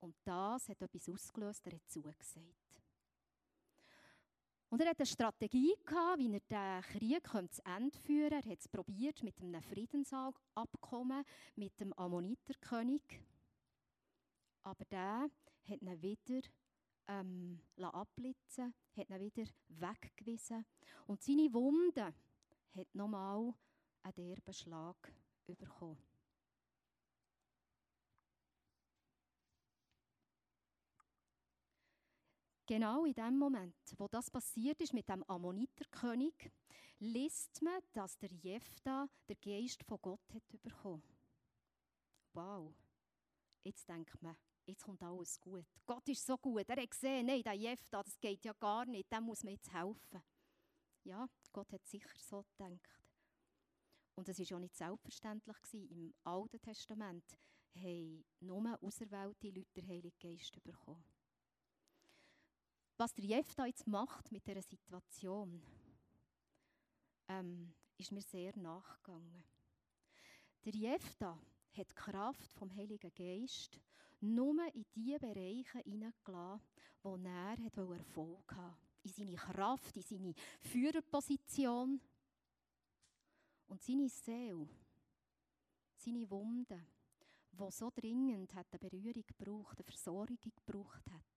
Und 0.06 0.16
das 0.24 0.70
hat 0.70 0.80
etwas 0.80 1.10
ausgelöst, 1.10 1.66
er 1.66 1.74
hat 1.74 1.90
zugesagt. 1.90 2.84
Und 4.70 4.80
er 4.80 4.90
hatte 4.90 5.00
eine 5.00 5.08
Strategie, 5.08 5.74
gehabt, 5.84 6.20
wie 6.20 6.32
er 6.32 6.40
den 6.42 6.82
Krieg 6.84 7.28
zu 7.52 7.66
Ende 7.66 7.98
führen 7.98 8.30
könnte. 8.30 8.48
Er 8.48 8.52
hat 8.52 8.60
es 8.60 8.68
probiert 8.68 9.24
mit 9.24 9.42
einem 9.42 9.64
Friedensabkommen 9.64 11.24
mit 11.56 11.80
dem 11.80 11.92
Ammoniterkönig. 11.94 13.02
Aber 14.62 14.86
der 14.86 15.28
hat 15.68 15.82
ihn 15.82 16.02
wieder 16.04 16.48
ähm, 17.08 17.60
abblitzen 17.80 18.76
hat 18.96 19.10
ihn 19.10 19.20
wieder 19.20 19.50
weggewiesen. 19.70 20.66
Und 21.08 21.24
seine 21.24 21.52
Wunde 21.52 22.14
hat 22.76 22.94
nochmal 22.94 23.56
einen 24.04 24.14
derben 24.14 24.54
Schlag 24.54 25.12
bekommen. 25.48 26.15
Genau 32.68 33.06
in 33.06 33.14
dem 33.14 33.38
Moment, 33.38 33.76
wo 33.98 34.08
das 34.08 34.32
passiert 34.32 34.82
ist 34.82 34.94
mit 34.94 35.08
dem 35.08 35.24
Ammoniterkönig, 35.24 36.52
liest 37.00 37.62
man, 37.62 37.80
dass 37.94 38.18
der 38.18 38.32
Jefta 38.32 39.08
der 39.28 39.36
Geist 39.36 39.84
von 39.84 40.00
Gott 40.02 40.34
hat 40.34 40.62
bekommen. 40.64 41.04
Wow. 42.34 42.74
Jetzt 43.64 43.88
denkt 43.88 44.22
man, 44.22 44.36
jetzt 44.66 44.84
kommt 44.84 45.04
alles 45.04 45.40
gut. 45.40 45.66
Gott 45.86 46.08
ist 46.10 46.26
so 46.26 46.38
gut. 46.38 46.68
Er 46.68 46.82
hat 46.82 46.92
gesehen, 46.92 47.28
nein, 47.28 47.44
der 47.44 47.54
Jefta, 47.54 48.02
das 48.02 48.20
geht 48.20 48.44
ja 48.44 48.54
gar 48.54 48.86
nicht, 48.86 49.12
dem 49.12 49.24
muss 49.24 49.44
man 49.44 49.54
jetzt 49.54 49.72
helfen. 49.72 50.24
Ja, 51.04 51.30
Gott 51.54 51.72
hat 51.72 51.86
sicher 51.86 52.18
so 52.18 52.44
gedacht. 52.58 53.06
Und 54.16 54.28
es 54.28 54.40
war 54.40 54.46
ja 54.46 54.60
nicht 54.60 54.76
selbstverständlich. 54.76 55.62
Gewesen. 55.62 55.90
Im 55.90 56.14
Alten 56.24 56.62
Testament 56.62 57.38
haben 57.76 58.26
nur 58.40 58.82
auserwählte 58.82 59.50
Leute 59.50 59.74
den 59.76 59.88
Heiligen 59.88 60.18
Geist 60.20 60.64
bekommen. 60.64 61.04
Was 62.98 63.14
der 63.14 63.26
Jefta 63.26 63.66
jetzt 63.66 63.88
macht 63.88 64.32
mit 64.32 64.48
dieser 64.48 64.62
Situation, 64.62 65.62
ähm, 67.28 67.74
ist 67.98 68.12
mir 68.12 68.22
sehr 68.22 68.58
nachgegangen. 68.58 69.44
Der 70.64 70.74
Jefta 70.74 71.38
hat 71.78 71.90
die 71.90 71.96
Kraft 71.96 72.54
vom 72.54 72.74
Heiligen 72.74 73.14
Geist 73.14 73.82
nur 74.22 74.56
in 74.74 74.86
die 74.96 75.18
Bereiche 75.20 75.80
hineingelassen, 75.80 76.66
wo 77.04 77.18
er 77.18 77.58
Erfolg 77.76 78.56
hatte. 78.56 78.78
In 79.04 79.12
seine 79.12 79.36
Kraft, 79.36 79.98
in 79.98 80.02
seine 80.02 80.34
Führerposition. 80.62 82.00
Und 83.68 83.82
seine 83.82 84.08
Seele, 84.08 84.70
seine 85.98 86.30
Wunden, 86.30 86.88
die 87.52 87.72
so 87.72 87.92
dringend 87.94 88.56
eine 88.56 88.80
Berührung 88.80 89.26
gebraucht, 89.26 89.78
eine 89.78 89.84
Versorgung 89.84 90.38
gebraucht 90.40 91.12
hat, 91.12 91.35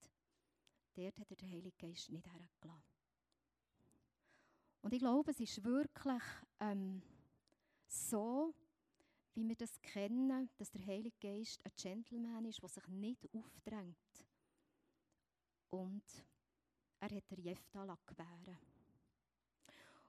dort 0.98 1.20
hat 1.20 1.30
er 1.30 1.36
den 1.36 1.50
Heiligen 1.50 1.78
Geist 1.78 2.10
nicht 2.10 2.26
hergelassen. 2.26 2.82
Und 4.82 4.92
ich 4.92 4.98
glaube, 5.00 5.30
es 5.30 5.40
ist 5.40 5.62
wirklich 5.64 6.22
ähm, 6.60 7.02
so, 7.86 8.54
wie 9.34 9.46
wir 9.46 9.56
das 9.56 9.80
kennen, 9.80 10.50
dass 10.56 10.70
der 10.70 10.84
Heilige 10.86 11.16
Geist 11.20 11.64
ein 11.64 11.72
Gentleman 11.76 12.44
ist, 12.44 12.60
der 12.60 12.68
sich 12.68 12.86
nicht 12.88 13.28
aufdrängt. 13.32 13.96
Und 15.70 16.04
er 17.00 17.10
hat 17.10 17.30
der 17.30 17.38
Jefta 17.38 17.98
gewähren 18.06 18.58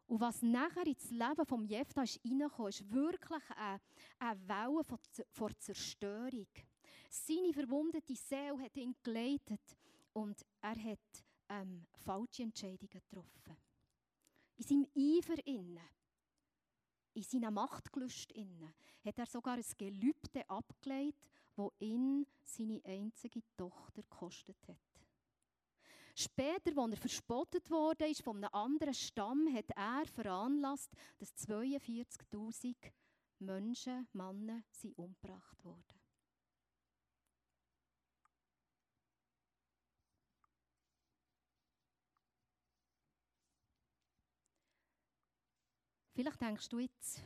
Und 0.08 0.20
was 0.20 0.42
nachher 0.42 0.88
ins 0.88 1.12
Leben 1.12 1.46
von 1.46 1.66
Jefta 1.66 2.04
ist 2.04 2.20
reingekommen, 2.26 2.70
ist 2.70 2.92
wirklich 2.92 3.44
eine, 3.56 3.82
eine 4.18 4.48
Welle 4.48 4.84
von 5.32 5.60
Zerstörung. 5.60 6.48
Seine 7.10 7.54
verwundete 7.54 8.16
Seele 8.16 8.60
hat 8.60 8.78
ihn 8.78 8.96
geleitet 9.04 9.79
und 10.14 10.46
er 10.62 10.84
hat 10.84 11.24
ähm, 11.50 11.86
falsche 11.94 12.44
Entscheidungen 12.44 12.90
getroffen. 12.90 13.58
In 14.58 14.64
seinem 14.64 14.88
Eifer 14.96 15.46
innen 15.46 15.80
in 17.14 17.24
seiner 17.24 17.52
Machtgelüst 17.52 18.32
inne 18.32 18.74
hat 19.04 19.18
er 19.18 19.26
sogar 19.26 19.56
ein 19.56 19.66
Gelübde 19.78 20.50
abgelegt, 20.50 21.28
wo 21.56 21.72
ihn 21.80 22.26
seine 22.44 22.82
einzige 22.86 23.42
Tochter 23.58 24.04
gekostet 24.04 24.58
hat. 24.68 24.78
Später, 26.16 26.78
als 26.78 26.92
er 26.92 26.98
verspottet 26.98 27.70
wurde 27.70 28.14
von 28.16 28.38
einem 28.38 28.54
anderen 28.54 28.94
Stamm, 28.94 29.54
hat 29.54 29.70
er 29.76 30.06
veranlasst, 30.06 30.92
dass 31.18 31.36
42.000 31.48 32.76
Menschen, 33.40 34.08
Männer, 34.14 34.64
umgebracht 34.96 35.64
wurden. 35.64 35.99
Vielleicht 46.20 46.42
denkst 46.42 46.68
du 46.68 46.80
jetzt, 46.80 47.24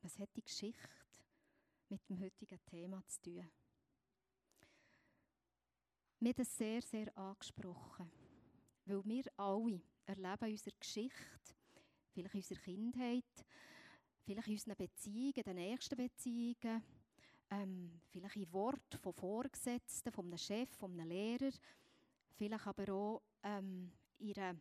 was 0.00 0.18
hat 0.18 0.34
die 0.34 0.42
Geschichte 0.42 0.88
mit 1.90 2.00
dem 2.08 2.18
heutigen 2.18 2.58
Thema 2.64 3.06
zu 3.06 3.20
tun? 3.20 3.50
Mir 6.18 6.30
hat 6.30 6.38
es 6.38 6.56
sehr, 6.56 6.80
sehr 6.80 7.18
angesprochen, 7.18 8.10
weil 8.86 9.04
wir 9.04 9.24
alle 9.36 9.82
erleben 10.06 10.52
unsere 10.52 10.74
Geschichte, 10.80 11.54
vielleicht 12.14 12.34
in 12.34 12.40
unserer 12.40 12.60
Kindheit, 12.60 13.44
vielleicht 14.24 14.48
in 14.48 14.54
unseren 14.54 14.76
Beziehungen, 14.76 15.44
den 15.44 15.56
nächsten 15.56 15.96
Beziehungen, 15.98 16.82
ähm, 17.50 18.00
vielleicht 18.08 18.36
in 18.36 18.50
Worten 18.54 18.98
von 19.02 19.12
Vorgesetzten, 19.12 20.12
von 20.12 20.28
einem 20.28 20.38
Chef, 20.38 20.70
von 20.78 20.98
einem 20.98 21.10
Lehrer, 21.10 21.52
vielleicht 22.36 22.66
aber 22.66 22.90
auch 22.90 23.22
ähm, 23.42 23.92
in, 24.16 24.34
einer, 24.38 24.58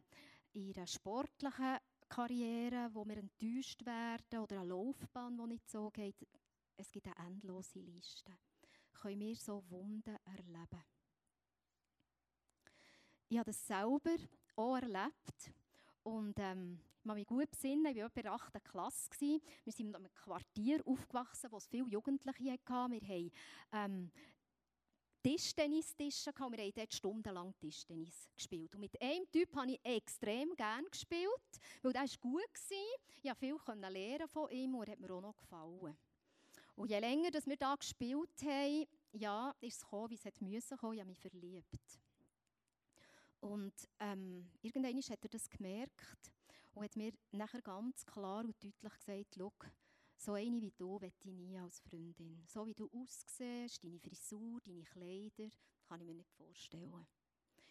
in 0.51 0.75
einer 0.75 0.85
sportlichen 0.85 1.77
Karriere, 2.09 2.89
wo 2.93 3.05
wir 3.05 3.17
enttäuscht 3.17 3.85
werden 3.85 4.39
oder 4.39 4.59
eine 4.59 4.69
Laufbahn, 4.69 5.37
die 5.37 5.47
nicht 5.47 5.69
so 5.69 5.89
geht. 5.91 6.15
Es 6.77 6.91
gibt 6.91 7.07
eine 7.07 7.27
endlose 7.27 7.79
Liste. 7.79 8.31
Können 8.93 9.19
wir 9.19 9.35
so 9.35 9.63
Wunden 9.69 10.17
erleben? 10.25 10.83
Ich 13.29 13.37
habe 13.37 13.51
das 13.51 13.67
selber 13.67 14.15
auch 14.55 14.77
erlebt. 14.77 15.51
Und 16.03 16.39
ähm, 16.39 16.79
ich 16.99 17.03
kann 17.03 17.15
mich 17.15 17.27
gut 17.27 17.51
besinnen, 17.51 17.85
ich 17.95 18.01
war 18.01 18.15
in 18.15 18.23
der 18.23 18.33
8. 18.33 18.63
Klasse. 18.63 19.09
Wir 19.19 19.73
sind 19.73 19.87
in 19.87 19.95
einem 19.95 20.13
Quartier 20.13 20.81
aufgewachsen, 20.85 21.51
wo 21.51 21.57
es 21.57 21.67
viele 21.67 21.87
Jugendliche 21.89 22.53
hatten. 22.53 22.91
Wir 22.91 23.01
haben 23.01 23.31
ähm, 23.73 24.11
Tischtennistische 25.27 26.29
und 26.29 26.57
wir 26.57 26.63
haben 26.63 26.71
dort 26.73 26.93
stundenlang 26.93 27.53
Tischtennis 27.59 28.29
gespielt. 28.33 28.73
Und 28.73 28.79
mit 28.79 29.01
einem 29.01 29.29
Typ 29.29 29.53
habe 29.57 29.71
ich 29.71 29.79
extrem 29.83 30.55
gerne 30.55 30.89
gespielt, 30.89 31.59
weil 31.81 31.91
der 31.91 32.03
war 32.03 32.07
gut. 32.21 32.43
Ich 33.21 33.29
konnte 33.29 33.35
viel 33.35 33.91
lernen 33.91 34.27
von 34.29 34.49
ihm 34.49 34.75
und 34.75 34.87
er 34.87 34.93
hat 34.93 35.01
mir 35.01 35.11
auch 35.11 35.19
noch 35.19 35.35
gefallen. 35.35 35.97
Und 36.77 36.89
je 36.89 36.99
länger 36.99 37.29
dass 37.29 37.45
wir 37.45 37.57
da 37.57 37.75
gespielt 37.75 38.41
haben, 38.41 38.85
ja, 39.11 39.53
ist 39.59 39.75
es 39.75 39.81
gekommen, 39.81 40.11
wie 40.11 40.15
es 40.15 40.23
hat 40.23 40.39
müssen 40.39 40.77
kommen. 40.77 40.93
Ich 40.93 40.99
habe 41.01 41.09
mich 41.09 41.19
verliebt. 41.19 41.99
Und 43.41 43.73
ähm, 43.99 44.49
irgendwann 44.61 44.95
hat 44.95 45.23
er 45.23 45.29
das 45.29 45.49
gemerkt 45.49 46.31
und 46.73 46.85
hat 46.85 46.95
mir 46.95 47.11
nachher 47.31 47.61
ganz 47.61 48.05
klar 48.05 48.45
und 48.45 48.55
deutlich 48.63 48.93
gesagt, 48.93 49.35
Schau, 49.35 49.51
so 50.17 50.33
eine 50.33 50.61
wie 50.61 50.71
du 50.71 50.97
möchte 50.99 51.29
ich 51.29 51.35
nie 51.35 51.57
als 51.59 51.79
Freundin. 51.79 52.43
So 52.47 52.65
wie 52.65 52.73
du 52.73 52.89
aussiehst, 52.91 53.83
deine 53.83 53.99
Frisur, 53.99 54.59
deine 54.65 54.83
Kleider, 54.83 55.49
kann 55.87 56.01
ich 56.01 56.07
mir 56.07 56.15
nicht 56.15 56.31
vorstellen. 56.31 57.07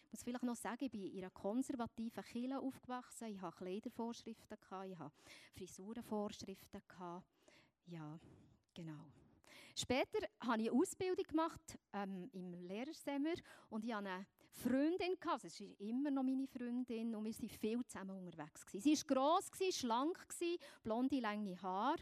Ich 0.05 0.13
muss 0.13 0.23
vielleicht 0.23 0.43
noch 0.43 0.55
sagen, 0.55 0.85
ich 0.85 0.91
bin 0.91 1.03
in 1.03 1.17
einer 1.17 1.29
konservativen 1.31 2.23
Kirche 2.23 2.59
aufgewachsen. 2.59 3.27
Ich 3.27 3.41
hatte 3.41 3.57
Kleidervorschriften, 3.57 4.57
ich 4.85 4.97
hatte 4.97 5.15
Frisurenvorschriften. 5.53 6.81
Ja, 7.87 8.19
genau. 8.73 9.05
Später 9.75 10.25
habe 10.39 10.61
ich 10.61 10.69
eine 10.69 10.71
Ausbildung 10.71 11.25
gemacht 11.25 11.77
ähm, 11.93 12.29
im 12.33 12.53
Lehrerzimmer 12.53 13.35
und 13.69 13.83
ich 13.83 13.93
hatte 13.93 14.07
eine 14.09 14.25
Freundin, 14.49 15.19
gehabt. 15.19 15.43
es 15.43 15.59
ist 15.59 15.79
immer 15.79 16.09
noch 16.09 16.23
meine 16.23 16.47
Freundin 16.47 17.13
und 17.13 17.25
wir 17.25 17.33
waren 17.33 17.49
viel 17.49 17.85
zusammen 17.85 18.17
unterwegs. 18.17 18.65
Sie 18.71 18.95
war 18.95 19.15
gross, 19.15 19.51
schlank, 19.75 20.17
blonde, 20.81 21.19
lange 21.19 21.61
Haare. 21.61 22.01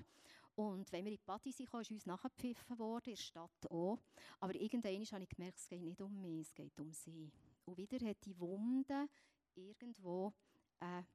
Und 0.56 0.90
wenn 0.92 1.04
wir 1.04 1.12
in 1.12 1.18
die 1.18 1.24
Party 1.24 1.52
kamen, 1.66 1.82
ist 1.82 1.92
uns 1.92 2.06
nachgepfiffen 2.06 2.80
worden, 2.80 3.10
in 3.10 3.16
der 3.16 3.22
Stadt 3.22 3.72
auch. 3.72 4.00
Aber 4.40 4.56
irgendwann 4.56 5.06
habe 5.06 5.24
ich 5.24 5.30
gemerkt, 5.30 5.60
es 5.60 5.68
geht 5.68 5.82
nicht 5.82 6.02
um 6.02 6.22
mich, 6.22 6.48
es 6.48 6.54
geht 6.54 6.80
um 6.80 6.92
sie. 6.92 7.30
Und 7.66 7.78
wieder 7.78 8.06
hat 8.08 8.24
die 8.26 8.40
Wunde 8.40 9.08
irgendwo 9.54 10.34
einen 10.80 11.06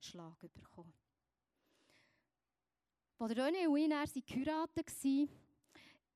Schlag 0.00 0.38
bekommen. 0.52 0.92
Als 3.20 3.32
René 3.32 3.66
und 3.68 4.16
ich 4.16 4.26
geheiratet 4.26 4.86
waren, 4.86 5.28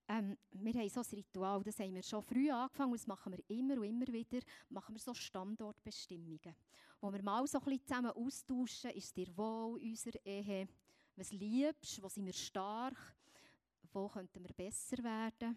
ähm, 0.08 0.36
wir 0.52 0.74
haben 0.74 0.88
so 0.88 1.00
ein 1.00 1.06
Ritual, 1.12 1.62
das 1.62 1.78
haben 1.78 1.94
wir 1.94 2.02
schon 2.02 2.22
früh 2.22 2.50
angefangen, 2.50 2.92
das 2.92 3.06
machen 3.06 3.32
wir 3.32 3.56
immer 3.56 3.76
und 3.76 3.84
immer 3.84 4.06
wieder, 4.06 4.40
machen 4.68 4.94
wir 4.94 5.00
so 5.00 5.14
Standortbestimmungen, 5.14 6.54
wo 7.00 7.12
wir 7.12 7.22
mal 7.22 7.46
so 7.46 7.58
ein 7.58 7.64
bisschen 7.64 7.86
zusammen 7.86 8.10
austauschen, 8.10 8.90
ist 8.90 9.16
dir 9.16 9.36
wohl 9.36 9.80
in 9.80 9.90
unserer 9.90 10.24
Ehe, 10.24 10.68
was 11.16 11.32
liebst, 11.32 12.02
wo 12.02 12.08
sind 12.08 12.26
wir 12.26 12.32
stark, 12.32 12.96
wo 13.92 14.08
könnten 14.08 14.42
wir 14.42 14.52
besser 14.52 15.02
werden. 15.02 15.56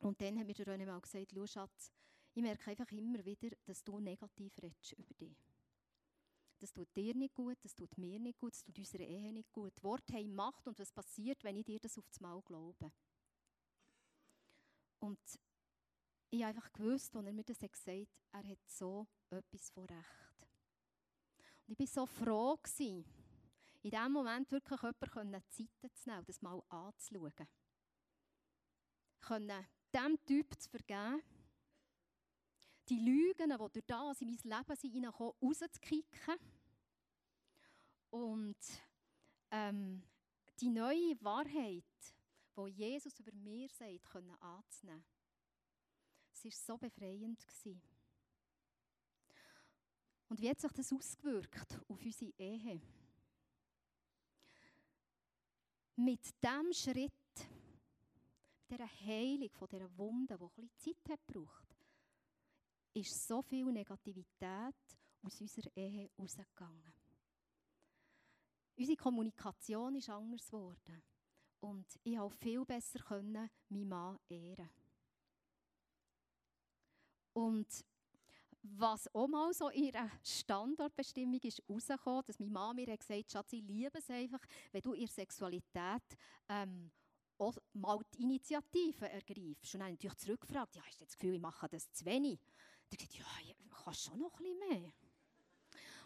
Und 0.00 0.20
dann 0.20 0.38
hat 0.38 0.46
mir 0.46 0.54
der 0.54 0.66
René 0.66 0.86
mal 0.86 1.00
gesagt, 1.00 1.32
schau 1.34 1.46
Schatz, 1.46 1.92
ich 2.34 2.42
merke 2.42 2.70
einfach 2.70 2.90
immer 2.92 3.24
wieder, 3.24 3.50
dass 3.64 3.82
du 3.82 3.98
negativ 3.98 4.56
redest 4.62 4.92
über 4.92 5.14
dich. 5.14 5.36
Das 6.60 6.72
tut 6.72 6.88
dir 6.96 7.14
nicht 7.14 7.34
gut, 7.34 7.56
das 7.62 7.74
tut 7.74 7.96
mir 7.98 8.18
nicht 8.18 8.38
gut, 8.38 8.52
das 8.52 8.64
tut 8.64 8.78
unserer 8.78 9.04
Ehe 9.04 9.32
nicht 9.32 9.52
gut. 9.52 9.72
Worte 9.82 10.12
haben 10.12 10.34
Macht 10.34 10.66
und 10.66 10.78
was 10.78 10.92
passiert, 10.92 11.42
wenn 11.44 11.56
ich 11.56 11.64
dir 11.64 11.78
das 11.78 11.98
aufs 11.98 12.20
Mal 12.20 12.40
glaube? 12.42 12.92
Und 15.00 15.18
ich 16.30 16.42
habe 16.42 16.56
einfach 16.56 16.72
gewusst, 16.72 17.14
als 17.16 17.26
er 17.26 17.32
mir 17.32 17.44
das 17.44 17.58
gesagt 17.58 17.86
hat, 18.32 18.44
er 18.44 18.50
hat 18.50 18.58
so 18.66 19.06
etwas 19.30 19.70
von 19.70 19.84
Recht. 19.84 20.48
Und 21.66 21.80
ich 21.80 21.96
war 21.96 22.06
so 22.06 22.06
froh, 22.06 22.58
in 23.88 23.98
diesem 23.98 24.12
Moment 24.12 24.50
wirklich 24.50 24.82
jemanden 24.82 25.42
Zeit 25.48 25.96
zu 25.96 26.10
nehmen, 26.10 26.24
das 26.26 26.42
mal 26.42 26.62
anzuschauen. 26.68 27.32
Können 29.20 29.66
diesem 29.92 30.26
Typ 30.26 30.60
zu 30.60 30.68
vergeben, 30.68 31.22
die 32.88 33.00
Lügen, 33.00 33.50
die 33.50 33.56
durch 33.56 33.86
das 33.86 34.20
in 34.20 34.28
mein 34.28 34.58
Leben 34.58 34.76
sind, 34.76 35.06
rauszukicken 35.06 36.36
und 38.10 38.56
ähm, 39.50 40.02
die 40.60 40.70
neue 40.70 41.22
Wahrheit 41.22 41.84
wo 42.58 42.66
Jesus 42.66 43.20
über 43.20 43.32
mir 43.32 43.68
sagt, 43.68 44.04
können 44.06 44.34
anzunehmen. 44.40 45.04
Es 46.32 46.44
war 46.44 46.50
so 46.50 46.76
befreiend. 46.76 47.46
Und 50.28 50.40
wie 50.40 50.50
hat 50.50 50.60
sich 50.60 50.72
das 50.72 50.92
ausgewirkt 50.92 51.78
auf 51.88 52.00
unsere 52.00 52.32
Ehe? 52.36 52.80
Mit 56.00 56.20
diesem 56.40 56.72
Schritt, 56.72 57.12
mit 58.68 58.78
dieser 58.78 58.88
Heilung 59.04 59.50
von 59.50 59.68
dieser 59.68 59.98
Wunde, 59.98 60.38
die 60.38 60.44
ein 60.44 60.68
bisschen 60.68 60.94
Zeit 60.94 61.10
hat 61.10 61.26
gebraucht, 61.26 61.76
ist 62.94 63.26
so 63.26 63.42
viel 63.42 63.64
Negativität 63.72 64.76
aus 65.24 65.40
unserer 65.40 65.76
Ehe 65.76 66.08
rausgegangen. 66.16 66.94
Unsere 68.76 68.96
Kommunikation 68.96 69.96
ist 69.96 70.08
anders 70.08 70.46
geworden. 70.46 71.02
Und 71.58 71.98
ich 72.04 72.16
konnte 72.16 72.36
viel 72.36 72.64
besser 72.64 73.20
meinen 73.22 73.88
Mann 73.88 74.20
ehren. 74.28 74.70
Und 77.32 77.84
was 78.62 79.12
auch 79.14 79.28
mal 79.28 79.52
so 79.52 79.68
in 79.68 79.84
ihrer 79.84 80.10
Standardbestimmung 80.22 81.40
ist 81.42 81.62
rausgekommen, 81.68 82.22
dass 82.26 82.38
meine 82.38 82.50
Mama 82.50 82.74
mir 82.74 82.96
gesagt 82.96 83.18
hat, 83.18 83.30
Schatz, 83.32 83.52
ich 83.52 83.62
liebe 83.62 83.98
es 83.98 84.10
einfach, 84.10 84.40
wenn 84.72 84.82
du 84.82 84.94
ihre 84.94 85.10
Sexualität 85.10 86.02
ähm, 86.48 86.90
auch 87.38 87.56
mal 87.72 87.98
die 88.14 88.22
Initiative 88.22 89.08
ergreifst. 89.08 89.74
Und 89.74 89.80
dann 89.80 89.92
ich 89.94 90.02
natürlich 90.02 90.16
zurückgefragt, 90.16 90.76
ja, 90.76 90.82
hast 90.84 91.00
du 91.00 91.04
das 91.04 91.16
Gefühl, 91.16 91.34
ich 91.34 91.40
mache 91.40 91.68
das 91.68 91.90
zu 91.92 92.04
wenig? 92.04 92.40
Dann 92.90 92.98
gesagt, 92.98 93.14
ja, 93.14 93.26
ich 93.42 93.56
kann 93.84 93.94
schon 93.94 94.18
noch 94.18 94.38
ein 94.40 94.44
bisschen 94.44 94.82
mehr. 94.82 94.92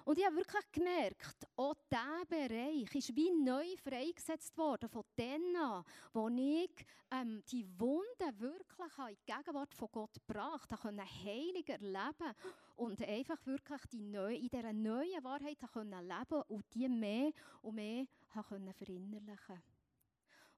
Und 0.05 0.19
ich 0.19 0.27
habe 0.27 0.37
wirklich 0.37 0.73
gemerkt, 0.73 1.47
auch 1.57 1.75
dieser 1.91 2.25
Bereich 2.29 2.95
ist 2.95 3.15
wie 3.15 3.31
neu 3.31 3.65
freigesetzt 3.77 4.57
worden 4.59 4.89
von 4.89 5.05
denen 5.17 5.57
an, 5.57 5.85
wo 6.13 6.29
ich 6.29 6.71
ähm, 7.11 7.43
die 7.51 7.67
Wunden 7.79 8.41
wirklich 8.41 8.99
in 8.99 9.17
die 9.27 9.33
Gegenwart 9.33 9.75
von 9.75 9.89
Gott 9.93 10.15
gebracht 10.15 10.73
habe, 10.73 11.03
heilig 11.25 11.69
erleben 11.69 12.35
und 12.77 13.01
einfach 13.03 13.39
wirklich 13.47 13.81
die 13.93 14.01
neue, 14.01 14.37
in 14.37 14.49
dieser 14.49 14.73
neuen 14.73 15.23
Wahrheit 15.23 15.59
können 15.73 16.09
leben 16.09 16.43
und 16.49 16.65
die 16.75 16.89
mehr 16.89 17.31
und 17.61 17.75
mehr 17.77 18.07
können 18.49 18.73
verinnerlichen. 18.75 19.63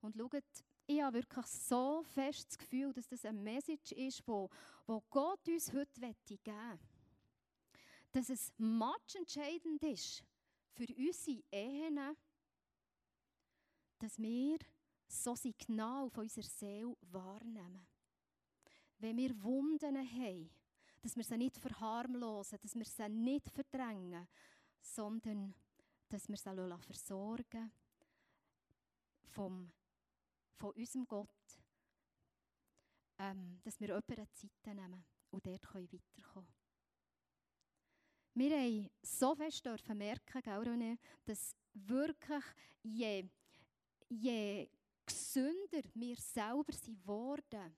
Und 0.00 0.16
schaut, 0.16 0.42
ich 0.86 1.02
habe 1.02 1.18
wirklich 1.18 1.46
so 1.46 2.02
fest 2.02 2.46
das 2.48 2.58
Gefühl, 2.58 2.92
dass 2.92 3.08
das 3.08 3.24
eine 3.24 3.38
Message 3.38 3.92
ist, 3.92 4.26
wo 4.26 4.48
Gott 5.10 5.48
uns 5.48 5.72
heute 5.72 6.00
geben. 6.26 6.44
will 6.44 6.93
dass 8.14 8.28
es 8.28 8.52
match 8.58 9.16
entscheidend 9.16 9.82
ist 9.82 10.22
für 10.72 10.86
unsere 10.96 11.42
Ehen, 11.50 11.98
dass 13.98 14.18
wir 14.18 14.58
so 15.08 15.34
Signal 15.34 16.08
von 16.10 16.22
unserer 16.22 16.44
Seele 16.44 16.96
wahrnehmen. 17.00 17.86
Wenn 18.98 19.16
wir 19.16 19.42
Wunden 19.42 19.96
haben, 19.96 20.50
dass 21.02 21.16
wir 21.16 21.24
sie 21.24 21.36
nicht 21.36 21.58
verharmlosen, 21.58 22.58
dass 22.62 22.76
wir 22.76 22.84
sie 22.84 23.08
nicht 23.08 23.50
verdrängen, 23.50 24.28
sondern 24.80 25.52
dass 26.08 26.28
wir 26.28 26.36
sie 26.36 26.78
versorgen 26.86 27.72
vom, 29.24 29.72
von 30.54 30.70
unserem 30.70 31.08
Gott, 31.08 31.28
ähm, 33.18 33.60
dass 33.64 33.80
wir 33.80 33.88
jemanden 33.88 34.32
Zeit 34.34 34.66
nehmen 34.66 35.04
und 35.30 35.44
dort 35.44 35.64
weiterkommen 35.64 36.12
können. 36.22 36.63
Wir 38.34 38.50
haben 38.56 38.90
so 39.00 39.34
fest 39.36 39.64
dürfen 39.64 39.96
merken, 39.96 40.42
René, 40.42 40.98
dass 41.24 41.54
wirklich 41.72 42.44
je, 42.82 43.28
je 44.08 44.68
gesünder 45.06 45.82
wir 45.94 46.16
selber 46.16 46.72
sind 46.72 47.06
worden, 47.06 47.76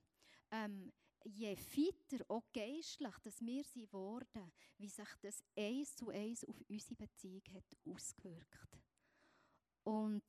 ähm, 0.51 0.93
je 1.25 1.55
fitter, 1.57 2.25
auch 2.29 2.45
geistlich, 2.55 3.15
dass 3.23 3.41
wir 3.45 3.65
sind 3.65 3.93
worden, 3.93 4.51
wie 4.79 4.89
sich 4.89 5.09
das 5.21 5.43
eins 5.57 5.95
zu 5.95 6.09
eins 6.09 6.45
auf 6.45 6.57
unsere 6.69 6.95
Beziehung 6.95 7.43
hat 7.53 7.77
ausgewirkt. 7.85 8.81
Und 9.85 10.25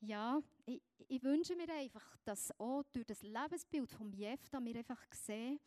ja, 0.00 0.40
ich, 0.64 0.80
ich 1.08 1.22
wünsche 1.22 1.54
mir 1.56 1.68
einfach, 1.74 2.16
dass 2.24 2.58
auch 2.58 2.84
durch 2.92 3.06
das 3.06 3.22
Lebensbild 3.22 3.92
von 3.92 4.12
Jefta 4.12 4.64
wir 4.64 4.76
einfach 4.76 5.04
sehen, 5.12 5.60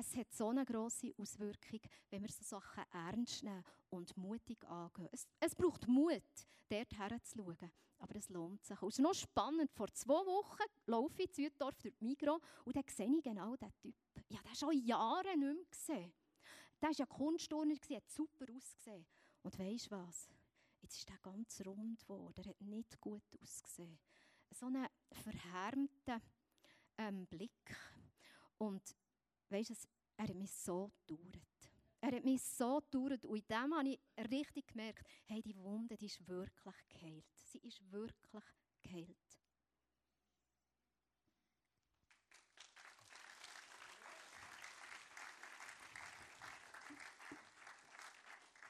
es 0.00 0.16
hat 0.16 0.32
so 0.32 0.48
eine 0.48 0.64
grosse 0.64 1.12
Auswirkung, 1.18 1.80
wenn 2.10 2.22
wir 2.22 2.30
so 2.30 2.42
Sachen 2.42 2.84
ernst 2.92 3.42
nehmen 3.42 3.64
und 3.90 4.16
mutig 4.16 4.64
angehen. 4.66 5.08
Es, 5.12 5.26
es 5.40 5.54
braucht 5.54 5.86
Mut, 5.86 6.22
dort 6.68 6.92
herzuschauen. 6.96 7.70
Aber 7.98 8.16
es 8.16 8.28
lohnt 8.28 8.62
sich. 8.64 8.76
es 8.82 8.88
ist 8.94 8.98
noch 8.98 9.14
spannend. 9.14 9.70
Vor 9.72 9.88
zwei 9.94 10.14
Wochen 10.26 10.64
laufe 10.86 11.22
ich 11.22 11.28
in 11.28 11.34
Süddorf 11.34 11.78
durch 11.78 11.94
die 11.94 12.04
Migros 12.04 12.40
und 12.64 12.76
dann 12.76 12.84
sehe 12.88 13.16
ich 13.16 13.22
genau 13.22 13.56
diesen 13.56 13.74
Typ. 13.76 13.94
Ja, 14.28 14.40
den 14.42 14.54
schon 14.54 14.84
Jahre 14.84 15.36
nicht 15.36 15.38
mehr 15.38 15.64
gesehen. 15.70 16.12
Der 16.82 16.88
war 16.88 16.96
ja 16.96 17.06
Kunstturner, 17.06 17.74
hat 17.74 18.10
super 18.10 18.46
ausgesehen. 18.52 19.06
Und 19.42 19.58
weisst 19.58 19.90
was? 19.90 20.28
Jetzt 20.82 20.98
ist 20.98 21.08
er 21.08 21.18
ganz 21.18 21.62
rund 21.64 22.00
geworden. 22.00 22.42
Er 22.44 22.50
hat 22.50 22.60
nicht 22.60 23.00
gut 23.00 23.22
ausgesehen. 23.40 23.98
So 24.50 24.66
einen 24.66 24.86
verhärmten 25.10 26.20
ähm, 26.98 27.26
Blick. 27.26 27.74
Und 28.58 28.94
weißt 29.50 29.70
du, 29.70 29.74
er 30.16 30.28
hat 30.28 30.34
mich 30.34 30.52
so 30.52 30.92
gedauert. 31.06 31.42
Er 32.00 32.12
hat 32.12 32.24
mich 32.24 32.42
so 32.42 32.82
gedauert 32.90 33.24
und 33.24 33.36
in 33.36 33.46
dem 33.48 33.74
habe 33.74 33.88
ich 33.88 34.00
richtig 34.30 34.68
gemerkt, 34.68 35.06
hey, 35.26 35.42
die 35.42 35.56
Wunde 35.56 35.96
die 35.96 36.06
ist 36.06 36.26
wirklich 36.28 36.74
geheilt. 36.88 37.24
Sie 37.46 37.58
ist 37.58 37.80
wirklich 37.90 38.44
geheilt. 38.82 39.16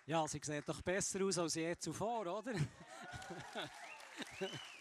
Ja, 0.07 0.29
sie 0.29 0.39
sieht 0.43 0.69
doch 0.69 0.83
besser 0.83 1.25
aus 1.25 1.39
als 1.39 1.55
je 1.55 1.75
zuvor, 1.79 2.27
oder? 2.27 2.55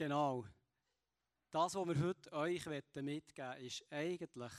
Genau. 0.00 0.46
Das, 1.50 1.74
was 1.74 1.86
wir 1.86 2.00
heute 2.02 2.32
euch 2.32 2.64
mitgeben 2.64 3.36
wollen, 3.36 3.66
ist 3.66 3.84
eigentlich 3.92 4.52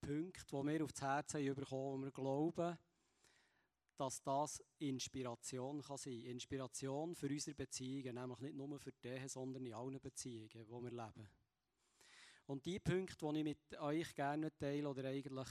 Punkt, 0.00 0.52
wo 0.52 0.66
wir 0.66 0.82
auf 0.82 0.90
das 0.90 1.02
Herz 1.02 1.34
haben 1.34 1.54
bekommen, 1.54 2.00
wo 2.00 2.04
wir 2.06 2.10
glauben, 2.10 2.76
dass 3.96 4.20
das 4.24 4.60
Inspiration 4.78 5.82
kann 5.82 5.98
sein 5.98 6.18
kann. 6.20 6.30
Inspiration 6.32 7.14
für 7.14 7.28
unsere 7.28 7.54
Beziehungen, 7.54 8.16
nämlich 8.16 8.40
nicht 8.40 8.56
nur 8.56 8.76
für 8.80 8.90
die, 8.90 9.28
sondern 9.28 9.64
in 9.64 9.72
allen 9.72 10.00
Beziehungen, 10.00 10.48
die 10.48 10.68
wir 10.68 10.90
leben. 10.90 11.30
Und 12.46 12.66
die 12.66 12.80
Punkte, 12.80 13.24
die 13.24 13.38
ich 13.38 13.44
mit 13.44 13.78
euch 13.78 14.12
gerne 14.16 14.52
teile, 14.56 14.88
oder 14.88 15.04
eigentlich 15.04 15.48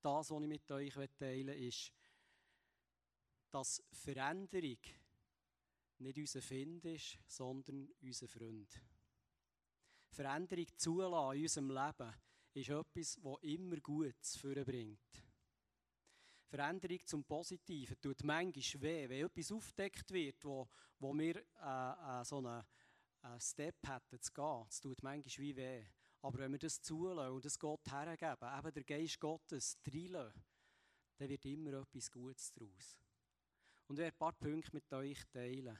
das, 0.00 0.30
was 0.30 0.42
ich 0.42 0.48
mit 0.48 0.70
euch 0.70 0.94
teilen 0.94 1.48
will, 1.48 1.68
ist, 1.68 1.92
dass 3.50 3.84
Veränderung 3.92 4.78
nicht 6.02 6.18
unser 6.18 6.42
Find 6.42 6.84
ist, 6.84 7.18
sondern 7.26 7.88
unser 8.00 8.28
Freund. 8.28 8.80
Veränderung 10.10 10.66
zulassen 10.76 11.36
in 11.36 11.42
unserem 11.42 11.70
Leben 11.70 12.14
ist 12.54 12.68
etwas, 12.68 13.18
das 13.22 13.42
immer 13.42 13.76
Gutes 13.76 14.38
bringt. 14.38 15.24
Veränderung 16.48 16.98
zum 17.06 17.24
Positiven 17.24 17.98
tut 17.98 18.22
manchmal 18.24 18.82
weh, 18.82 19.08
wenn 19.08 19.24
etwas 19.24 19.52
aufdeckt 19.52 20.10
wird, 20.12 20.44
wo, 20.44 20.68
wo 20.98 21.14
wir 21.14 21.36
äh, 21.36 22.20
äh, 22.20 22.24
so 22.24 22.38
einen, 22.38 22.62
einen 23.22 23.40
Step 23.40 23.76
hätten 23.86 24.20
zu 24.20 24.32
gehen. 24.32 24.66
Es 24.68 24.80
tut 24.80 25.02
manchmal 25.02 25.46
wie 25.46 25.56
weh. 25.56 25.84
Aber 26.20 26.38
wenn 26.38 26.52
wir 26.52 26.58
das 26.58 26.82
zulassen 26.82 27.32
und 27.32 27.44
das 27.44 27.58
Gott 27.58 27.90
hergeben, 27.90 28.58
eben 28.58 28.72
der 28.74 28.84
Geist 28.84 29.18
Gottes 29.18 29.78
reinlassen, 29.86 30.44
dann 31.16 31.28
wird 31.28 31.44
immer 31.46 31.72
etwas 31.72 32.10
Gutes 32.10 32.52
daraus. 32.52 32.98
Und 33.88 33.96
ich 33.96 34.00
werde 34.00 34.14
ein 34.14 34.18
paar 34.18 34.32
Punkte 34.32 34.70
mit 34.74 34.92
euch 34.92 35.24
teilen. 35.32 35.78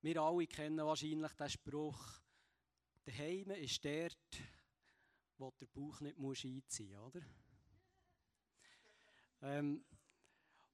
Wir 0.00 0.22
alle 0.22 0.46
kennen 0.46 0.84
wahrscheinlich 0.86 1.32
den 1.32 1.50
Spruch, 1.50 2.20
der 3.04 3.18
Heime 3.18 3.56
ist 3.56 3.84
dort, 3.84 4.42
wo 5.38 5.50
der 5.60 5.66
Bauch 5.66 6.00
nicht 6.00 6.18
muss 6.18 6.44
einziehen 6.44 6.96
muss, 6.98 7.14
oder? 7.14 7.26
Ähm, 9.42 9.84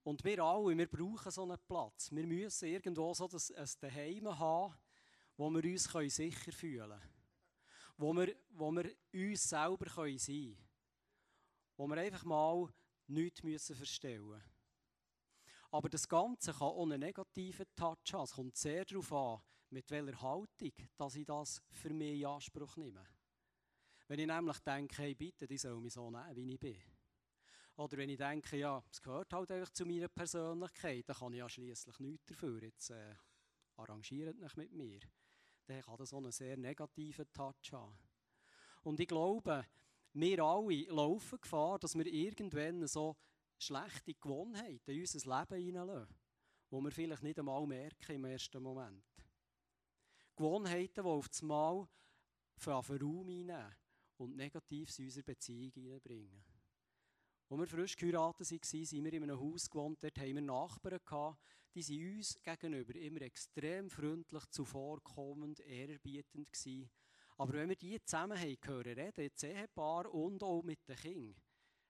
und 0.02 0.22
wir 0.24 0.42
alle, 0.44 0.76
wir 0.76 0.86
brauchen 0.90 1.30
so 1.30 1.42
einen 1.44 1.58
Platz. 1.66 2.10
Wir 2.12 2.26
müssen 2.26 2.68
irgendwo 2.68 3.14
so 3.14 3.28
ein 3.28 3.68
Daheim 3.80 4.38
haben, 4.38 4.74
wo 5.36 5.50
wir 5.50 5.64
uns 5.64 5.84
sicher 6.14 6.52
fühlen 6.52 6.90
können. 6.90 7.10
Wo 7.96 8.12
wir, 8.12 8.36
wo 8.50 8.70
wir 8.72 8.94
uns 9.12 9.48
selber 9.48 9.86
sein 9.86 10.18
können. 10.18 10.58
Wo 11.76 11.86
wir 11.86 11.96
einfach 11.96 12.24
mal 12.24 12.68
nichts 13.06 13.42
müssen 13.42 13.76
verstellen 13.76 14.28
müssen. 14.28 14.42
Aber 15.74 15.88
das 15.88 16.08
Ganze 16.08 16.52
kann 16.52 16.78
einen 16.78 17.00
negativen 17.00 17.66
Touch 17.74 18.12
haben. 18.12 18.22
Es 18.22 18.30
kommt 18.30 18.56
sehr 18.56 18.84
darauf 18.84 19.12
an, 19.12 19.42
mit 19.70 19.90
welcher 19.90 20.22
Haltung 20.22 20.70
dass 20.96 21.16
ich 21.16 21.26
das 21.26 21.60
für 21.72 21.92
mich 21.92 22.20
in 22.20 22.26
Anspruch 22.26 22.76
nehme. 22.76 23.04
Wenn 24.06 24.20
ich 24.20 24.26
nämlich 24.28 24.60
denke, 24.60 25.02
hey, 25.02 25.16
bitte, 25.16 25.48
die 25.48 25.58
soll 25.58 25.80
mich 25.80 25.94
so 25.94 26.08
nehmen, 26.12 26.36
wie 26.36 26.52
ich 26.52 26.60
bin. 26.60 26.80
Oder 27.74 27.96
wenn 27.96 28.08
ich 28.08 28.18
denke, 28.18 28.56
ja, 28.56 28.84
es 28.88 29.02
gehört 29.02 29.32
halt 29.32 29.50
einfach 29.50 29.72
zu 29.72 29.84
meiner 29.84 30.06
Persönlichkeit, 30.06 31.08
dann 31.08 31.16
kann 31.16 31.32
ich 31.32 31.40
ja 31.40 31.48
schließlich 31.48 31.98
nichts 31.98 32.26
dafür. 32.26 32.62
Jetzt, 32.62 32.90
äh, 32.90 33.16
arrangiert 33.74 34.40
euch 34.40 34.56
mit 34.56 34.70
mir, 34.70 35.00
dann 35.66 35.82
kann 35.82 35.96
das 35.96 36.10
so 36.10 36.18
einen 36.18 36.30
sehr 36.30 36.56
negativen 36.56 37.26
Touch 37.32 37.72
haben. 37.72 37.98
Und 38.84 39.00
ich 39.00 39.08
glaube, 39.08 39.66
wir 40.12 40.38
alle 40.44 40.82
laufen 40.84 41.40
Gefahr, 41.40 41.80
dass 41.80 41.98
wir 41.98 42.06
irgendwann 42.06 42.86
so 42.86 43.16
schlechte 43.64 44.14
Gewohnheiten 44.14 44.90
in 44.90 45.00
unser 45.00 45.40
Leben 45.40 45.64
hineinlassen, 45.64 46.16
die 46.70 46.76
wir 46.76 46.90
vielleicht 46.90 47.22
nicht 47.22 47.38
einmal 47.38 47.66
merken 47.66 48.12
im 48.12 48.24
ersten 48.24 48.62
Moment. 48.62 49.04
Gewohnheiten, 50.36 51.02
die 51.02 51.08
auf 51.08 51.28
das 51.28 51.42
Mal 51.42 51.86
für 52.56 52.72
Raum 52.72 53.28
einnehmen 53.28 53.74
und 54.18 54.36
Negatives 54.36 54.98
in 54.98 55.06
unsere 55.06 55.24
Beziehung 55.24 55.70
hineinbringen. 55.72 56.44
Als 57.48 57.60
wir 57.60 57.66
frisch 57.66 57.96
geheiratet 57.96 58.50
waren, 58.50 58.84
sind 58.84 59.04
wir 59.04 59.12
in 59.12 59.22
einem 59.22 59.40
Haus 59.40 59.70
gewohnt, 59.70 60.02
dort 60.02 60.18
hatten 60.18 60.34
wir 60.34 60.42
Nachbarn, 60.42 60.98
die 61.74 61.88
waren 61.88 62.16
uns 62.16 62.38
gegenüber 62.42 62.94
immer 62.94 63.22
extrem 63.22 63.90
freundlich, 63.90 64.44
zuvorkommend, 64.50 65.60
ehrerbietend 65.60 66.48
waren. 66.48 66.90
Aber 67.36 67.52
wenn 67.54 67.68
wir 67.68 67.76
die 67.76 68.02
zusammen 68.04 68.38
hören, 68.38 68.82
reden, 68.82 69.30
das 69.34 69.42
Ehepaar 69.42 70.12
und 70.12 70.42
auch 70.42 70.62
mit 70.62 70.88
den 70.88 70.96
Kindern, 70.96 71.34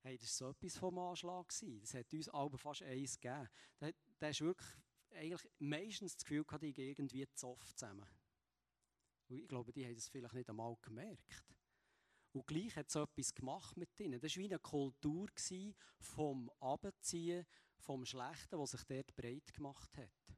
hey, 0.05 0.19
das 0.19 0.41
war 0.41 0.49
so 0.49 0.51
etwas 0.51 0.79
vom 0.79 0.99
Anschlag. 0.99 1.49
Das 1.81 1.95
hat 1.95 2.13
uns 2.13 2.29
alle 2.29 2.59
fast 2.59 2.83
eins 2.83 3.19
gegeben. 3.19 3.49
Da, 3.79 3.91
da 4.19 4.29
wirklich 4.41 4.69
eigentlich 5.15 5.49
meistens 5.59 6.17
das 6.17 6.25
Gefühl, 6.25 6.45
die 6.61 6.91
irgendwie 6.91 7.27
oft 7.43 7.79
zusammen. 7.79 8.07
Und 9.29 9.39
ich 9.39 9.49
glaube, 9.49 9.73
die 9.73 9.85
haben 9.85 9.95
das 9.95 10.09
vielleicht 10.09 10.35
nicht 10.35 10.51
einmal 10.51 10.77
gemerkt. 10.83 11.55
Und 12.33 12.47
gleich 12.47 12.77
hat 12.77 12.89
es 12.89 12.97
etwas 12.97 13.35
gemacht 13.35 13.77
mit 13.77 13.99
ihnen. 14.01 14.21
Das 14.21 14.37
war 14.37 14.43
wie 14.43 14.49
eine 14.49 14.59
Kultur 14.59 15.29
vom 15.99 16.51
Abziehen, 16.61 17.47
vom 17.79 18.05
Schlechten, 18.05 18.59
was 18.59 18.73
sich 18.73 18.85
dort 18.85 19.15
breit 19.15 19.55
gemacht 19.55 19.97
hat. 19.97 20.37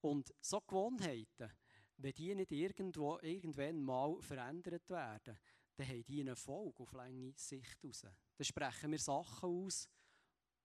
Und 0.00 0.32
so 0.40 0.60
Gewohnheiten, 0.60 1.50
wenn 1.96 2.12
die 2.12 2.34
nicht 2.34 2.52
irgendwo, 2.52 3.18
irgendwann 3.20 3.82
mal 3.82 4.20
verändert 4.20 4.88
werden, 4.90 5.38
dann 5.76 5.88
haben 5.88 6.04
die 6.04 6.20
eine 6.20 6.36
Folge 6.36 6.82
auf 6.82 6.92
lange 6.92 7.32
Sicht 7.36 7.84
raus. 7.84 8.06
Dann 8.38 8.44
sprechen 8.44 8.92
wir 8.92 8.98
Sachen 9.00 9.48
aus, 9.48 9.88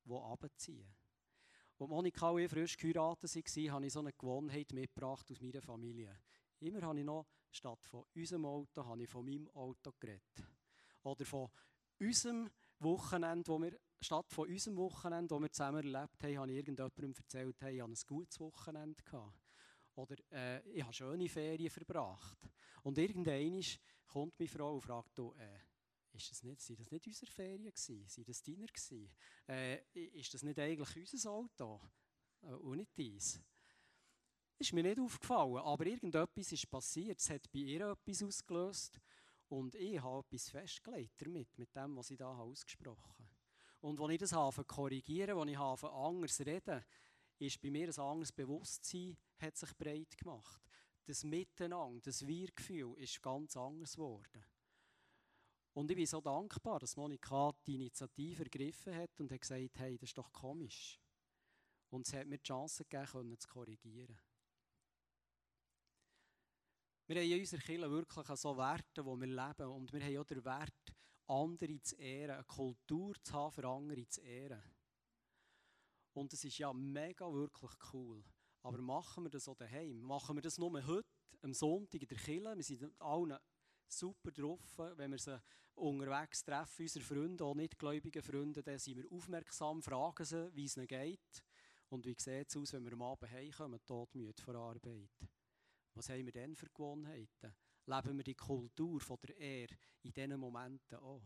die 0.05 0.13
abziehen. 0.13 0.95
Als 1.79 1.89
Monika 1.89 2.29
und 2.29 2.41
ich 2.41 2.51
frisch 2.51 2.77
geheiratet 2.77 3.35
waren, 3.35 3.71
habe 3.71 3.85
ich 3.87 3.93
so 3.93 3.99
eine 3.99 4.13
Gewohnheit 4.13 4.71
mitgebracht 4.73 5.29
aus 5.31 5.41
meiner 5.41 5.61
Familie. 5.61 6.21
Immer 6.59 6.83
habe 6.83 6.99
ich 6.99 7.05
noch, 7.05 7.25
statt 7.49 7.85
von 7.87 8.05
unserem 8.15 8.45
Auto, 8.45 8.85
habe 8.85 9.01
ich 9.01 9.09
von 9.09 9.25
meinem 9.25 9.49
Auto 9.49 9.91
geredet. 9.99 10.43
Oder 11.01 11.25
von 11.25 11.49
unserem 11.99 12.47
Wochenende, 12.77 13.47
wo 13.47 13.59
wir, 13.59 13.75
statt 13.99 14.31
von 14.31 14.47
unserem 14.47 14.77
Wochenende, 14.77 15.33
wo 15.33 15.41
wir 15.41 15.51
zusammen 15.51 15.83
erlebt 15.83 16.23
haben, 16.23 16.37
habe 16.37 16.51
ich 16.51 16.57
irgendjemandem 16.57 17.13
erzählt, 17.17 17.61
hey, 17.61 17.75
ich 17.75 17.81
hatte 17.81 17.91
ein 17.91 18.07
gutes 18.07 18.39
Wochenende. 18.39 19.03
Gehabt. 19.03 19.39
Oder 19.95 20.15
äh, 20.31 20.69
ich 20.69 20.83
habe 20.83 20.93
schöne 20.93 21.27
Ferien 21.27 21.71
verbracht. 21.71 22.37
Und 22.83 22.99
irgendwann 22.99 23.63
kommt 24.05 24.39
meine 24.39 24.49
Frau 24.49 24.75
und 24.75 24.81
fragt, 24.81 25.17
du, 25.17 25.33
äh, 25.33 25.59
ist 26.13 26.31
das 26.31 26.43
nicht, 26.43 26.61
sind 26.61 26.79
das 26.79 26.91
nicht 26.91 27.07
unsere 27.07 27.31
Ferien 27.31 27.63
gewesen? 27.63 28.07
Sind 28.07 28.27
das 28.27 28.41
deiner 28.43 28.67
gewesen? 28.67 29.11
Äh, 29.47 29.79
ist 29.93 30.33
das 30.33 30.43
nicht 30.43 30.59
eigentlich 30.59 30.95
unser 31.13 31.31
Auto? 31.31 31.81
Äh, 32.41 32.53
und 32.53 32.77
nicht 32.77 32.97
deins? 32.97 33.41
Ist 34.59 34.73
mir 34.73 34.83
nicht 34.83 34.99
aufgefallen, 34.99 35.57
aber 35.57 35.85
irgendetwas 35.85 36.51
ist 36.51 36.69
passiert. 36.69 37.19
Es 37.19 37.29
hat 37.29 37.51
bei 37.51 37.59
ihr 37.59 37.89
etwas 37.89 38.23
ausgelöst 38.23 39.01
und 39.49 39.75
ich 39.75 40.01
habe 40.01 40.25
etwas 40.25 40.49
festgelegt 40.49 41.21
damit, 41.21 41.57
mit 41.57 41.75
dem, 41.75 41.95
was 41.97 42.11
ich 42.11 42.17
da 42.17 42.37
ausgesprochen 42.37 43.13
habe. 43.17 43.29
Und 43.81 43.99
als 43.99 44.13
ich 44.13 44.19
das 44.19 44.33
habe 44.33 44.63
korrigieren, 44.63 45.37
als 45.37 45.51
ich 45.51 45.57
habe 45.57 45.91
anders 45.91 46.39
reden, 46.39 46.85
ist 47.39 47.61
bei 47.61 47.69
mir 47.69 47.87
ein 47.87 47.99
anderes 47.99 48.31
Bewusstsein 48.31 49.17
hat 49.39 49.57
sich 49.57 49.75
breit 49.75 50.17
gemacht. 50.17 50.61
Das 51.05 51.23
Miteinander, 51.23 51.99
das 52.01 52.25
Wir-Gefühl 52.25 52.95
ist 52.97 53.21
ganz 53.21 53.57
anders 53.57 53.95
geworden. 53.95 54.45
Und 55.73 55.89
ich 55.89 55.97
bin 55.97 56.05
so 56.05 56.21
dankbar, 56.21 56.79
dass 56.79 56.95
Monika 56.95 57.51
die 57.65 57.75
Initiative 57.75 58.43
ergriffen 58.43 58.95
hat 58.95 59.19
und 59.19 59.31
hat 59.31 59.41
gesagt, 59.41 59.79
hey, 59.79 59.97
das 59.97 60.09
ist 60.09 60.17
doch 60.17 60.31
komisch. 60.31 60.99
Und 61.89 62.05
sie 62.05 62.17
hat 62.17 62.27
mir 62.27 62.37
die 62.37 62.43
Chance 62.43 62.85
gegeben, 62.85 63.39
zu 63.39 63.47
korrigieren. 63.47 64.19
Wir 67.07 67.17
haben 67.17 67.29
in 67.29 67.39
unserer 67.39 67.61
Kirche 67.61 67.91
wirklich 67.91 68.27
so 68.39 68.55
Werte, 68.55 69.03
die 69.03 69.19
wir 69.19 69.27
leben. 69.27 69.67
Und 69.67 69.91
wir 69.91 70.03
haben 70.03 70.17
auch 70.17 70.25
den 70.25 70.45
Wert, 70.45 70.93
andere 71.27 71.81
zu 71.81 71.95
ehren, 71.95 72.35
eine 72.35 72.43
Kultur 72.43 73.15
zu 73.23 73.33
haben, 73.33 73.51
für 73.51 73.67
andere 73.67 74.07
zu 74.07 74.21
ehren. 74.21 74.61
Und 76.13 76.31
das 76.31 76.43
ist 76.43 76.57
ja 76.59 76.71
mega 76.71 77.31
wirklich 77.33 77.71
cool. 77.93 78.23
Aber 78.61 78.77
machen 78.77 79.23
wir 79.23 79.29
das 79.29 79.47
auch 79.47 79.57
daheim? 79.57 79.99
Machen 80.01 80.37
wir 80.37 80.41
das 80.41 80.57
nur 80.57 80.71
heute, 80.85 81.09
am 81.41 81.53
Sonntag 81.53 82.01
in 82.01 82.07
der 82.07 82.17
Kirche? 82.17 82.55
Wir 82.55 82.63
sind 82.63 83.01
allen 83.01 83.37
super 83.87 84.31
drauf, 84.31 84.77
wenn 84.95 85.11
wir 85.11 85.19
sie 85.19 85.41
unterwegs 85.75 86.43
treffen, 86.43 86.83
unsere 86.83 87.05
Freunde, 87.05 87.43
auch 87.43 87.55
nicht 87.55 87.77
gläubige 87.77 88.21
Freunde, 88.21 88.61
dann 88.61 88.79
sind 88.79 88.97
wir 88.97 89.11
aufmerksam, 89.11 89.81
fragen 89.81 90.25
sie, 90.25 90.55
wie 90.55 90.65
es 90.65 90.77
ihnen 90.77 90.87
geht. 90.87 91.43
Und 91.89 92.05
wie 92.05 92.15
sieht 92.17 92.49
es 92.49 92.57
aus, 92.57 92.73
wenn 92.73 92.85
wir 92.85 92.93
am 92.93 93.01
Abend 93.03 93.31
heimkommen, 93.31 93.79
todmüde 93.85 94.41
vor 94.41 94.55
Arbeit? 94.55 95.11
Was 95.93 96.09
haben 96.09 96.25
wir 96.25 96.31
denn 96.31 96.55
für 96.55 96.69
Gewohnheiten? 96.69 97.53
Leben 97.85 98.17
wir 98.17 98.23
die 98.23 98.35
Kultur 98.35 98.99
von 98.99 99.17
der 99.27 99.37
Ehre 99.37 99.75
in 100.01 100.13
diesen 100.13 100.39
Momenten 100.39 100.97
auch? 100.97 101.21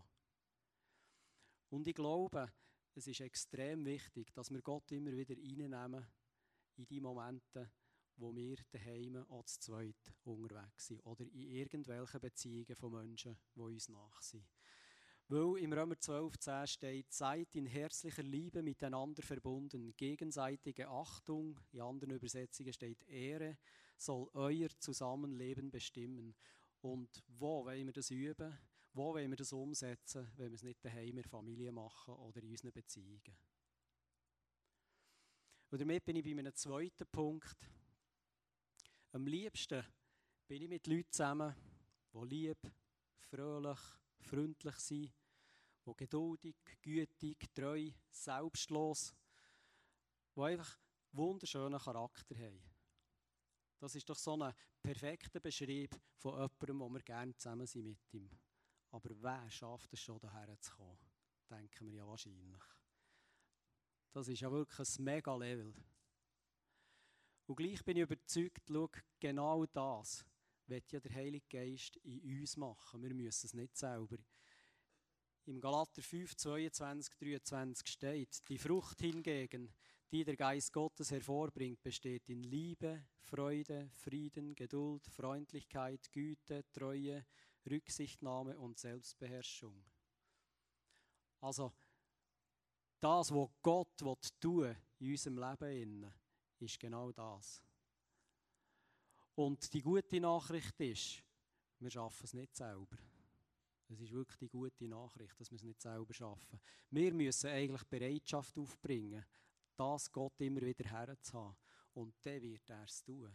Und 1.69 1.87
ich 1.87 1.95
glaube, 1.95 2.51
es 2.95 3.07
ist 3.07 3.21
extrem 3.21 3.85
wichtig, 3.85 4.33
dass 4.33 4.51
wir 4.51 4.61
Gott 4.61 4.91
immer 4.91 5.11
wieder 5.11 5.35
reinnehmen 5.35 6.05
in 6.75 6.85
die 6.85 6.99
Momente, 6.99 7.71
wo 8.17 8.35
wir 8.35 8.57
daheim 8.71 9.15
auch 9.29 9.45
zu 9.45 9.59
zweit 9.59 10.13
unterwegs 10.23 10.87
sind 10.87 10.99
oder 11.05 11.23
in 11.23 11.43
irgendwelchen 11.43 12.19
Beziehungen 12.19 12.75
von 12.75 12.91
Menschen, 12.91 13.37
die 13.55 13.59
uns 13.59 13.89
nach 13.89 14.21
sind. 14.21 14.45
Weil 15.29 15.57
im 15.57 15.73
Römer 15.73 15.95
12,10 15.95 16.67
steht, 16.67 17.11
seid 17.11 17.53
in 17.53 17.65
herzlicher 17.65 18.23
Liebe 18.23 18.61
miteinander 18.61 19.21
verbunden, 19.21 19.93
gegenseitige 19.97 20.87
Achtung, 20.87 21.59
in 21.73 21.81
anderen 21.81 22.15
Übersetzungen 22.15 22.71
steht 22.71 23.03
Ehre, 23.09 23.57
soll 23.97 24.29
euer 24.33 24.69
Zusammenleben 24.79 25.69
bestimmen. 25.69 26.33
Und 26.81 27.23
wo 27.27 27.65
wollen 27.65 27.87
wir 27.87 27.93
das 27.93 28.09
üben? 28.09 28.57
Wo 28.93 29.13
wollen 29.13 29.29
wir 29.29 29.35
das 29.35 29.51
umsetzen, 29.51 30.31
wenn 30.37 30.49
wir 30.49 30.55
es 30.55 30.63
nicht 30.63 30.83
daheim 30.83 31.09
in 31.09 31.15
der 31.17 31.29
Familie 31.29 31.71
machen 31.73 32.13
oder 32.15 32.41
in 32.41 32.49
unseren 32.49 32.71
Beziehungen? 32.71 33.37
Und 35.69 35.81
damit 35.81 36.05
bin 36.05 36.15
ich 36.15 36.23
bei 36.23 36.33
meinem 36.33 36.55
zweiten 36.55 37.05
Punkt. 37.11 37.57
Am 39.17 39.25
liebsten 39.25 39.83
bin 40.47 40.61
ich 40.61 40.69
mit 40.69 40.85
Leuten 40.85 41.11
zusammen, 41.11 41.55
die 42.13 42.25
lieb, 42.27 42.71
fröhlich, 43.31 43.79
freundlich 44.19 44.75
sind, 44.75 45.11
die 45.87 45.97
geduldig, 45.97 46.55
gütig, 46.83 47.51
treu, 47.51 47.89
selbstlos, 48.11 49.15
die 50.35 50.41
einfach 50.41 50.77
wunderschönen 51.13 51.79
Charakter 51.79 52.35
haben. 52.35 52.61
Das 53.79 53.95
ist 53.95 54.07
doch 54.07 54.19
so 54.19 54.39
ein 54.39 54.53
perfekter 54.83 55.39
Beschrieb 55.39 55.99
von 56.17 56.33
jemandem, 56.33 56.79
wo 56.79 56.89
wir 56.89 57.01
gerne 57.01 57.35
zusammen 57.37 57.65
sind 57.65 57.85
mit 57.85 58.13
ihm. 58.13 58.29
Aber 58.91 59.09
wer 59.19 59.49
schafft 59.49 59.91
es 59.93 59.99
schon, 59.99 60.19
daher 60.19 60.61
zu 60.61 60.75
kommen? 60.75 60.99
Denken 61.49 61.87
wir 61.87 61.93
ja 61.95 62.07
wahrscheinlich. 62.07 62.63
Das 64.11 64.27
ist 64.27 64.41
ja 64.41 64.51
wirklich 64.51 64.77
ein 64.77 65.03
mega 65.03 65.35
Level. 65.35 65.73
Und 67.47 67.55
gleich 67.55 67.83
bin 67.83 67.95
ich 67.95 68.03
überzeugt, 68.03 68.61
schau, 68.67 68.89
genau 69.19 69.65
das 69.65 70.25
wird 70.67 70.91
ja 70.91 70.99
der 70.99 71.13
Heilige 71.13 71.47
Geist 71.49 71.95
in 72.03 72.19
uns 72.39 72.57
machen. 72.57 73.01
Wir 73.01 73.13
müssen 73.13 73.47
es 73.47 73.53
nicht 73.53 73.77
selber. 73.77 74.17
Im 75.45 75.61
Galater 75.61 76.01
5, 76.01 76.35
22, 76.35 77.15
23 77.15 77.87
steht, 77.87 78.49
die 78.49 78.57
Frucht 78.57 78.99
hingegen, 78.99 79.73
die 80.11 80.25
der 80.25 80.35
Geist 80.35 80.73
Gottes 80.73 81.09
hervorbringt, 81.09 81.81
besteht 81.81 82.27
in 82.27 82.43
Liebe, 82.43 83.05
Freude, 83.21 83.89
Frieden, 83.93 84.53
Geduld, 84.53 85.07
Freundlichkeit, 85.07 86.11
Güte, 86.11 86.65
Treue, 86.73 87.25
Rücksichtnahme 87.69 88.57
und 88.57 88.77
Selbstbeherrschung. 88.77 89.85
Also, 91.39 91.71
das, 92.99 93.33
was 93.33 93.49
Gott 93.61 93.97
tun 94.41 94.75
in 94.99 95.11
unserem 95.11 95.37
Leben, 95.37 96.13
ist 96.61 96.79
genau 96.79 97.11
das. 97.11 97.63
Und 99.35 99.71
die 99.73 99.81
gute 99.81 100.19
Nachricht 100.19 100.79
ist, 100.79 101.23
wir 101.79 101.91
schaffen 101.91 102.25
es 102.25 102.33
nicht 102.33 102.55
selber. 102.55 102.97
Das 103.87 103.99
ist 103.99 104.11
wirklich 104.11 104.37
die 104.37 104.49
gute 104.49 104.87
Nachricht, 104.87 105.39
dass 105.39 105.51
wir 105.51 105.55
es 105.55 105.63
nicht 105.63 105.81
selber 105.81 106.13
schaffen. 106.13 106.59
Wir 106.89 107.13
müssen 107.13 107.49
eigentlich 107.49 107.83
Bereitschaft 107.85 108.57
aufbringen, 108.57 109.23
das 109.75 110.11
Gott 110.11 110.41
immer 110.41 110.61
wieder 110.61 110.89
herzuhaben. 110.89 111.55
Und 111.93 112.15
dann 112.25 112.41
wird 112.41 112.69
er 112.69 112.83
es 112.83 113.03
tun. 113.03 113.33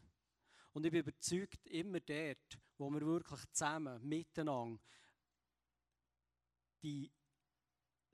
Und 0.72 0.84
ich 0.84 0.92
bin 0.92 1.00
überzeugt, 1.00 1.66
immer 1.66 2.00
dort, 2.00 2.58
wo 2.78 2.90
wir 2.90 3.00
wirklich 3.00 3.40
zusammen, 3.52 4.06
miteinander, 4.06 4.80
die 6.82 7.10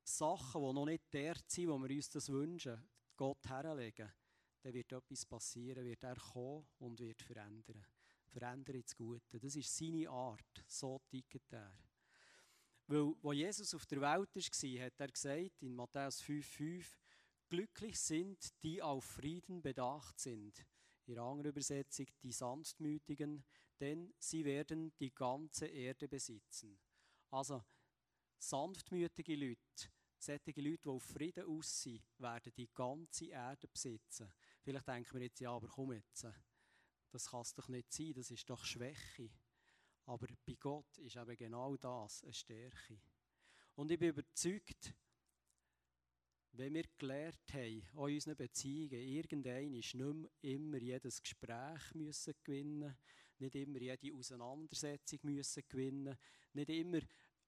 Sachen, 0.04 0.62
die 0.62 0.72
noch 0.72 0.84
nicht 0.84 1.04
dort 1.12 1.50
sind, 1.50 1.68
wo 1.68 1.78
wir 1.78 1.94
uns 1.94 2.10
das 2.10 2.28
wünschen, 2.28 2.82
Gott 3.16 3.48
herlegen, 3.48 4.12
dann 4.62 4.74
wird 4.74 4.92
etwas 4.92 5.24
passieren, 5.24 5.84
wird 5.84 6.02
er 6.02 6.16
kommen 6.16 6.66
und 6.78 7.00
wird 7.00 7.22
verändern. 7.22 7.84
Verändern 8.26 8.76
ins 8.76 8.94
Gute. 8.94 9.40
Das 9.40 9.56
ist 9.56 9.74
seine 9.74 10.08
Art. 10.08 10.64
So 10.66 11.00
tickt 11.08 11.52
er. 11.52 11.72
Weil, 12.86 13.14
als 13.22 13.36
Jesus 13.36 13.74
auf 13.74 13.86
der 13.86 14.00
Welt 14.00 14.34
war, 14.34 14.84
hat 14.84 15.00
er 15.00 15.08
gesagt, 15.08 15.62
in 15.62 15.74
Matthäus 15.74 16.22
5,5, 16.22 16.96
glücklich 17.48 17.98
sind, 17.98 18.62
die 18.62 18.80
auf 18.82 19.04
Frieden 19.04 19.62
bedacht 19.62 20.18
sind. 20.18 20.64
In 21.06 21.18
anderen 21.18 21.50
Übersetzung, 21.50 22.06
die 22.22 22.32
Sanftmütigen, 22.32 23.44
denn 23.80 24.12
sie 24.18 24.44
werden 24.44 24.92
die 24.98 25.14
ganze 25.14 25.66
Erde 25.66 26.08
besitzen. 26.08 26.78
Also, 27.30 27.62
sanftmütige 28.38 29.36
Leute, 29.36 29.90
solche 30.18 30.60
Leute, 30.60 30.78
die 30.82 30.88
auf 30.88 31.02
Frieden 31.02 31.44
aus 31.44 31.82
sind, 31.82 32.02
werden 32.18 32.52
die 32.56 32.68
ganze 32.72 33.26
Erde 33.26 33.68
besitzen. 33.68 34.32
Vielleicht 34.68 34.87
denken 34.87 35.14
wir 35.14 35.22
jetzt, 35.22 35.40
ja, 35.40 35.50
aber 35.50 35.66
komm 35.66 35.94
jetzt, 35.94 36.26
das 37.11 37.31
kann 37.31 37.40
es 37.40 37.54
doch 37.54 37.68
nicht 37.68 37.90
sein, 37.90 38.12
das 38.12 38.31
ist 38.31 38.50
doch 38.50 38.62
Schwäche. 38.66 39.31
Aber 40.04 40.26
bei 40.44 40.57
Gott 40.61 40.98
ist 40.98 41.16
eben 41.16 41.37
genau 41.38 41.74
das 41.78 42.22
eine 42.22 42.35
Stärke. 42.35 43.00
Und 43.76 43.90
ich 43.90 43.98
bin 43.98 44.11
überzeugt, 44.11 44.92
wenn 46.52 46.74
wir 46.74 46.85
gelernt 46.98 47.50
haben, 47.50 47.81
in 47.81 47.88
unseren 47.94 48.37
Beziehungen, 48.37 49.00
irgendein 49.00 49.72
ist 49.72 49.94
nicht 49.94 50.31
immer 50.42 50.76
jedes 50.76 51.22
Gespräch 51.22 51.94
müssen 51.94 52.35
gewinnen 52.44 52.94
nicht 53.38 53.54
immer 53.54 53.81
jede 53.81 54.14
Auseinandersetzung 54.14 55.20
müssen 55.22 55.62
gewinnen 55.66 56.18
nicht 56.52 56.68
immer 56.68 57.00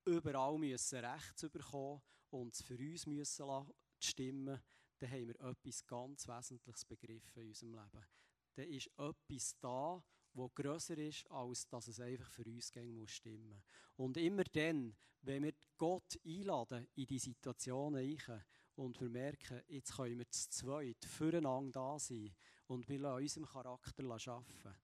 überall 0.07 0.57
müssen 0.57 1.05
Rechts 1.05 1.51
bekommen 1.51 2.01
und 2.31 2.55
es 2.55 2.63
für 2.63 2.79
uns 2.79 3.05
müssen 3.05 3.73
stimmen, 3.99 4.63
dann 5.01 5.11
haben 5.11 5.29
wir 5.29 5.41
etwas 5.41 5.87
ganz 5.87 6.29
Wesentliches 6.29 6.85
begriffen 6.85 7.43
in 7.43 7.49
unserem 7.49 7.73
Leben. 7.73 8.07
Dann 8.55 8.69
ist 8.69 8.91
etwas 8.99 9.59
da, 9.61 10.03
wo 10.35 10.49
grösser 10.49 10.99
ist, 10.99 11.29
als 11.31 11.69
dass 11.69 11.89
es 11.89 12.01
einfach 12.01 12.31
für 12.31 12.45
uns 12.45 12.71
gehen 12.71 12.97
muss 12.97 13.11
stimmen. 13.11 13.63
Und 13.97 14.17
immer 14.17 14.45
dann, 14.45 14.95
wenn 15.23 15.43
wir 15.43 15.55
Gott 15.77 16.19
einladen 16.25 16.87
in 16.95 17.07
die 17.07 17.19
Situationen 17.19 18.19
rein 18.29 18.45
und 18.77 19.01
wir 19.01 19.09
merken, 19.09 19.63
jetzt 19.69 19.97
können 19.97 20.19
wir 20.19 20.31
zu 20.31 20.51
zweit 20.51 21.05
füreinander 21.05 21.73
da 21.73 21.99
sein 21.99 22.35
und 22.67 22.89
wir 22.89 22.99
lassen 22.99 23.23
unserem 23.23 23.47
Charakter 23.47 24.05
arbeiten, 24.05 24.77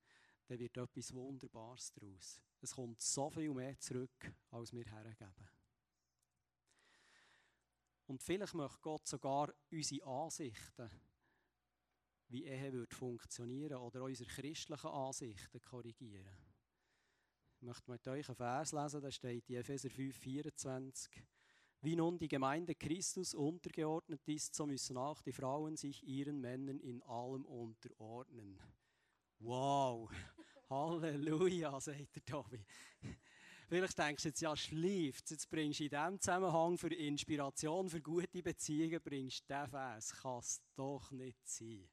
dann 0.49 0.59
wird 0.59 0.77
etwas 0.77 1.13
Wunderbares 1.13 1.93
daraus. 1.93 2.41
Es 2.61 2.75
kommt 2.75 3.01
so 3.01 3.31
viel 3.31 3.53
mehr 3.53 3.79
zurück, 3.79 4.35
als 4.51 4.73
wir 4.73 4.85
hergeben. 4.85 5.56
Und 8.07 8.23
vielleicht 8.23 8.55
möchte 8.55 8.81
Gott 8.81 9.07
sogar 9.07 9.53
unsere 9.71 10.07
Ansichten 10.07 10.91
wie 12.29 12.45
Ehe 12.45 12.73
würde 12.73 12.95
funktionieren 12.95 13.79
oder 13.79 14.03
unsere 14.03 14.29
christlichen 14.29 14.89
Ansichten 14.89 15.61
korrigieren. 15.61 16.37
Ich 17.59 17.63
möchte 17.63 17.91
mit 17.91 18.07
euch 18.09 18.29
einen 18.29 18.37
Vers 18.37 18.73
lesen, 18.73 19.01
da 19.01 19.11
steht 19.11 19.49
in 19.49 19.57
Epheser 19.57 19.91
5, 19.91 20.17
24. 20.17 21.23
Wie 21.83 21.97
nun 21.97 22.19
die 22.19 22.29
Gemeinde 22.29 22.75
Christus 22.75 23.35
untergeordnet 23.35 24.27
ist, 24.27 24.55
so 24.55 24.67
müssen 24.67 24.97
auch 24.97 25.23
die 25.23 25.33
Frauen 25.33 25.77
sich 25.77 26.03
ihren 26.07 26.41
Männern 26.41 26.81
in 26.81 27.03
allem 27.03 27.45
unterordnen. 27.45 28.61
Wow, 29.39 30.11
Halleluja, 30.71 31.79
sagt 31.81 32.17
der 32.17 32.25
Tobi. 32.25 32.65
Vielleicht 33.69 33.99
denkst 33.99 34.23
du 34.23 34.29
jetzt, 34.29 34.41
ja, 34.41 34.57
schläft 34.57 35.31
Jetzt 35.31 35.51
bringst 35.51 35.81
du 35.81 35.85
in 35.85 35.91
diesem 35.91 36.21
Zusammenhang 36.21 36.79
für 36.79 36.95
Inspiration, 36.95 37.89
für 37.89 38.01
gute 38.01 38.43
Beziehungen, 38.43 39.01
bringst 39.03 39.51
du 39.51 39.55
diesen 39.55 39.71
Vers. 39.71 40.13
Kann 40.23 40.39
es 40.39 40.63
doch 40.77 41.11
nicht 41.11 41.49
sein. 41.49 41.89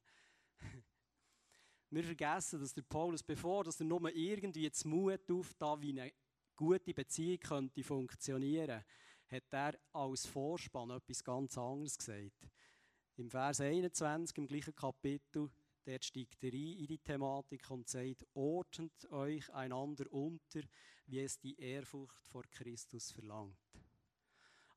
Wir 1.90 2.04
vergessen, 2.04 2.60
dass 2.60 2.74
der 2.74 2.84
Paulus, 2.84 3.24
bevor 3.24 3.64
dass 3.64 3.80
er 3.80 3.86
nur 3.86 4.08
irgendwie 4.16 4.72
zu 4.72 4.88
Mut 4.88 5.30
auftat, 5.32 5.82
wie 5.82 6.00
eine 6.00 6.12
gute 6.56 6.94
Beziehung 6.94 7.40
könnte 7.40 7.84
funktionieren 7.84 8.84
hat 9.34 9.52
er 9.52 9.80
als 9.94 10.26
Vorspann 10.28 10.92
etwas 10.92 11.24
ganz 11.24 11.58
anderes 11.58 11.98
gesagt. 11.98 12.48
Im 13.16 13.30
Vers 13.30 13.62
21, 13.62 14.38
im 14.38 14.48
gleichen 14.48 14.76
Kapitel, 14.76 15.50
dort 15.86 16.06
steigt 16.06 16.44
er 16.44 16.54
ein 16.54 16.78
in 16.78 16.88
die 16.88 17.00
Thematik 17.00 17.70
und 17.70 17.88
sagt, 17.88 18.26
ordnet 18.34 19.10
euch 19.12 19.52
einander 19.54 20.12
unter, 20.12 20.62
wie 21.08 21.20
es 21.20 21.40
die 21.40 21.60
Ehrfurcht 21.60 22.28
vor 22.28 22.44
Christus 22.52 23.12
verlangt. 23.12 23.58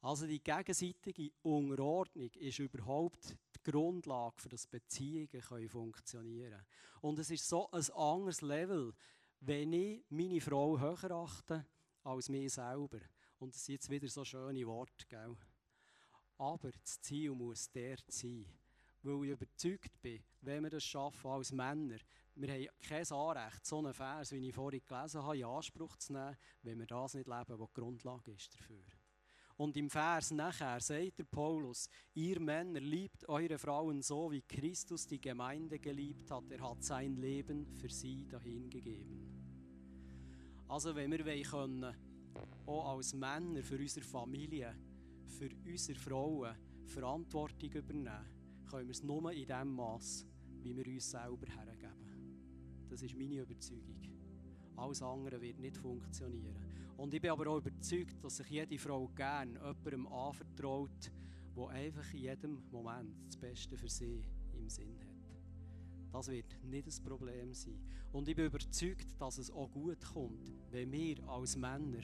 Also 0.01 0.27
die 0.27 0.43
gegenseitige 0.43 1.33
Unterordnung 1.43 2.31
ist 2.35 2.59
überhaupt 2.59 3.37
Grundlage, 3.67 4.41
für 4.41 4.49
das 4.49 4.67
Beziehungen 4.67 5.29
können 5.29 5.69
funktionieren. 5.69 6.65
Und 7.01 7.19
es 7.19 7.31
ist 7.31 7.49
so 7.49 7.69
ein 7.73 7.91
anderes 7.91 8.41
Level, 8.41 8.95
wenn 9.41 9.73
ich 9.73 10.05
meine 10.09 10.41
Frau 10.41 10.79
höher 10.79 11.11
achte 11.11 11.67
als 12.05 12.29
mich 12.29 12.53
selber. 12.53 13.01
Und 13.39 13.55
das 13.55 13.65
sind 13.65 13.75
jetzt 13.75 13.91
wieder 13.91 14.09
so 14.09 14.25
schöne 14.25 14.67
Worte, 14.67 15.05
gell? 15.09 15.37
Aber 16.39 16.71
das 16.71 17.01
Ziel 17.01 17.33
muss 17.33 17.71
der 17.73 17.97
sein. 18.07 18.47
Weil 19.03 19.25
ich 19.25 19.31
überzeugt 19.31 20.01
bin, 20.01 20.23
wenn 20.47 20.63
wir 20.63 20.71
das 20.71 20.85
schaffen 20.85 21.31
als 21.31 21.53
Männer, 21.53 21.99
wir 22.37 22.53
haben 22.53 22.67
kein 22.83 23.07
Anrecht, 23.11 23.67
so 23.67 23.79
einen 23.79 23.95
Vers, 23.95 24.33
wie 24.33 24.49
ich 24.49 24.55
vorhin 24.55 24.83
gelesen 24.87 25.23
habe, 25.23 25.39
in 25.39 25.45
Anspruch 25.45 25.97
zu 25.97 26.13
nehmen, 26.13 26.37
wenn 26.63 26.79
wir 26.79 26.87
das 26.87 27.15
nicht 27.15 27.27
leben, 27.27 27.59
was 27.59 27.69
die 27.69 27.81
Grundlage 27.81 28.33
ist 28.33 28.55
dafür. 28.55 28.85
Und 29.57 29.77
im 29.79 29.89
Vers 29.89 30.33
nachher 30.33 30.81
sagt 30.81 31.19
der 31.19 31.25
Paulus, 31.25 31.89
ihr 32.13 32.39
Männer 32.41 32.79
liebt 32.79 33.27
eure 33.27 33.59
Frauen 33.59 34.03
so, 34.03 34.31
wie 34.31 34.43
Christus 34.43 35.07
die 35.07 35.21
Gemeinde 35.21 35.79
geliebt 35.79 36.31
hat. 36.31 36.45
Er 36.51 36.61
hat 36.61 36.85
sein 36.85 37.17
Leben 37.17 37.67
für 37.75 37.89
sie 37.89 38.29
dahingegeben. 38.29 39.37
Also 40.69 40.95
wenn 40.95 41.11
wir 41.11 41.43
können, 41.43 41.97
auch 42.67 42.97
als 42.97 43.15
Männer 43.15 43.63
für 43.63 43.79
unsere 43.79 44.05
Familie, 44.05 44.77
für 45.27 45.49
unsere 45.65 45.99
Frauen 45.99 46.55
Verantwortung 46.85 47.73
übernehmen, 47.73 48.27
können 48.71 48.89
wir 48.89 48.93
es 48.93 49.03
nur 49.03 49.33
in 49.33 49.47
dem 49.47 49.75
Maß, 49.75 50.27
wie 50.67 50.77
wir 50.77 50.95
uns 50.95 51.11
selber 51.11 51.47
hergeben. 51.47 52.89
Das 52.89 53.03
ist 53.03 53.17
meine 53.17 53.41
Überzeugung. 53.43 54.01
Alles 54.77 55.01
andere 55.01 55.41
wird 55.41 55.59
nicht 55.61 55.77
funktionieren. 55.77 56.57
Und 56.97 57.15
ich 57.15 57.21
bin 57.21 57.31
aber 57.31 57.47
auch 57.49 57.59
überzeugt, 57.59 58.23
dass 58.23 58.39
sich 58.39 58.49
jede 58.49 58.79
Frau 58.79 59.09
gerne 59.09 59.53
jemandem 59.53 60.07
anvertraut, 60.09 61.13
der 61.57 61.69
einfach 61.69 62.13
in 62.15 62.21
jedem 62.21 62.63
Moment 62.71 63.15
das 63.29 63.37
Beste 63.37 63.77
für 63.77 63.89
sie 63.89 64.23
im 64.59 64.69
Sinn 64.69 64.99
hat. 64.99 66.13
Das 66.13 66.29
wird 66.29 66.65
nicht 66.65 66.87
das 66.87 67.01
Problem 67.01 67.53
sein. 67.53 67.79
Und 68.13 68.29
ich 68.29 68.35
bin 68.35 68.47
überzeugt, 68.47 69.07
dass 69.19 69.39
es 69.39 69.51
auch 69.51 69.71
gut 69.71 70.03
kommt, 70.13 70.53
wenn 70.71 70.91
wir 70.91 71.23
als 71.29 71.57
Männer 71.57 72.01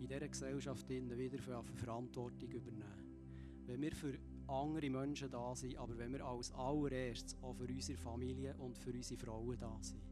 in 0.00 0.08
dieser 0.08 0.28
Gesellschaft 0.28 0.88
wieder 0.88 1.38
Verantwortung 1.38 2.50
übernehmen. 2.50 3.64
Wenn 3.66 3.80
wir 3.80 3.92
für 3.92 4.18
andere 4.48 4.90
Menschen 4.90 5.30
da 5.30 5.54
sind, 5.54 5.76
aber 5.76 5.96
wenn 5.98 6.12
wir 6.12 6.24
als 6.24 6.52
allererstes 6.52 7.36
auch 7.42 7.54
für 7.54 7.68
unsere 7.68 7.98
Familie 7.98 8.54
und 8.58 8.78
für 8.78 8.92
unsere 8.92 9.20
Frauen 9.20 9.58
da 9.58 9.76
sind 9.80 10.02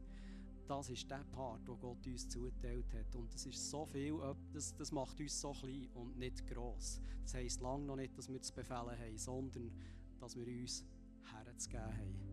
das 0.71 0.89
ist 0.89 1.11
der 1.11 1.25
Part, 1.35 1.67
den 1.67 1.77
Gott 1.81 2.07
uns 2.07 2.29
zugeteilt 2.29 2.93
hat. 2.93 3.13
Und 3.15 3.33
das 3.33 3.45
ist 3.45 3.69
so 3.69 3.85
viel, 3.85 4.17
das, 4.53 4.73
das 4.73 4.89
macht 4.93 5.19
uns 5.19 5.41
so 5.41 5.51
klein 5.51 5.89
und 5.95 6.17
nicht 6.17 6.47
gross. 6.47 7.01
Das 7.23 7.33
heisst 7.33 7.61
lange 7.61 7.85
noch 7.85 7.97
nicht, 7.97 8.17
dass 8.17 8.31
wir 8.31 8.41
zu 8.41 8.53
befehlen 8.53 8.97
haben, 8.97 9.17
sondern 9.17 9.69
dass 10.17 10.37
wir 10.37 10.47
uns 10.47 10.85
herzugeben 11.29 11.83
haben. 11.83 12.31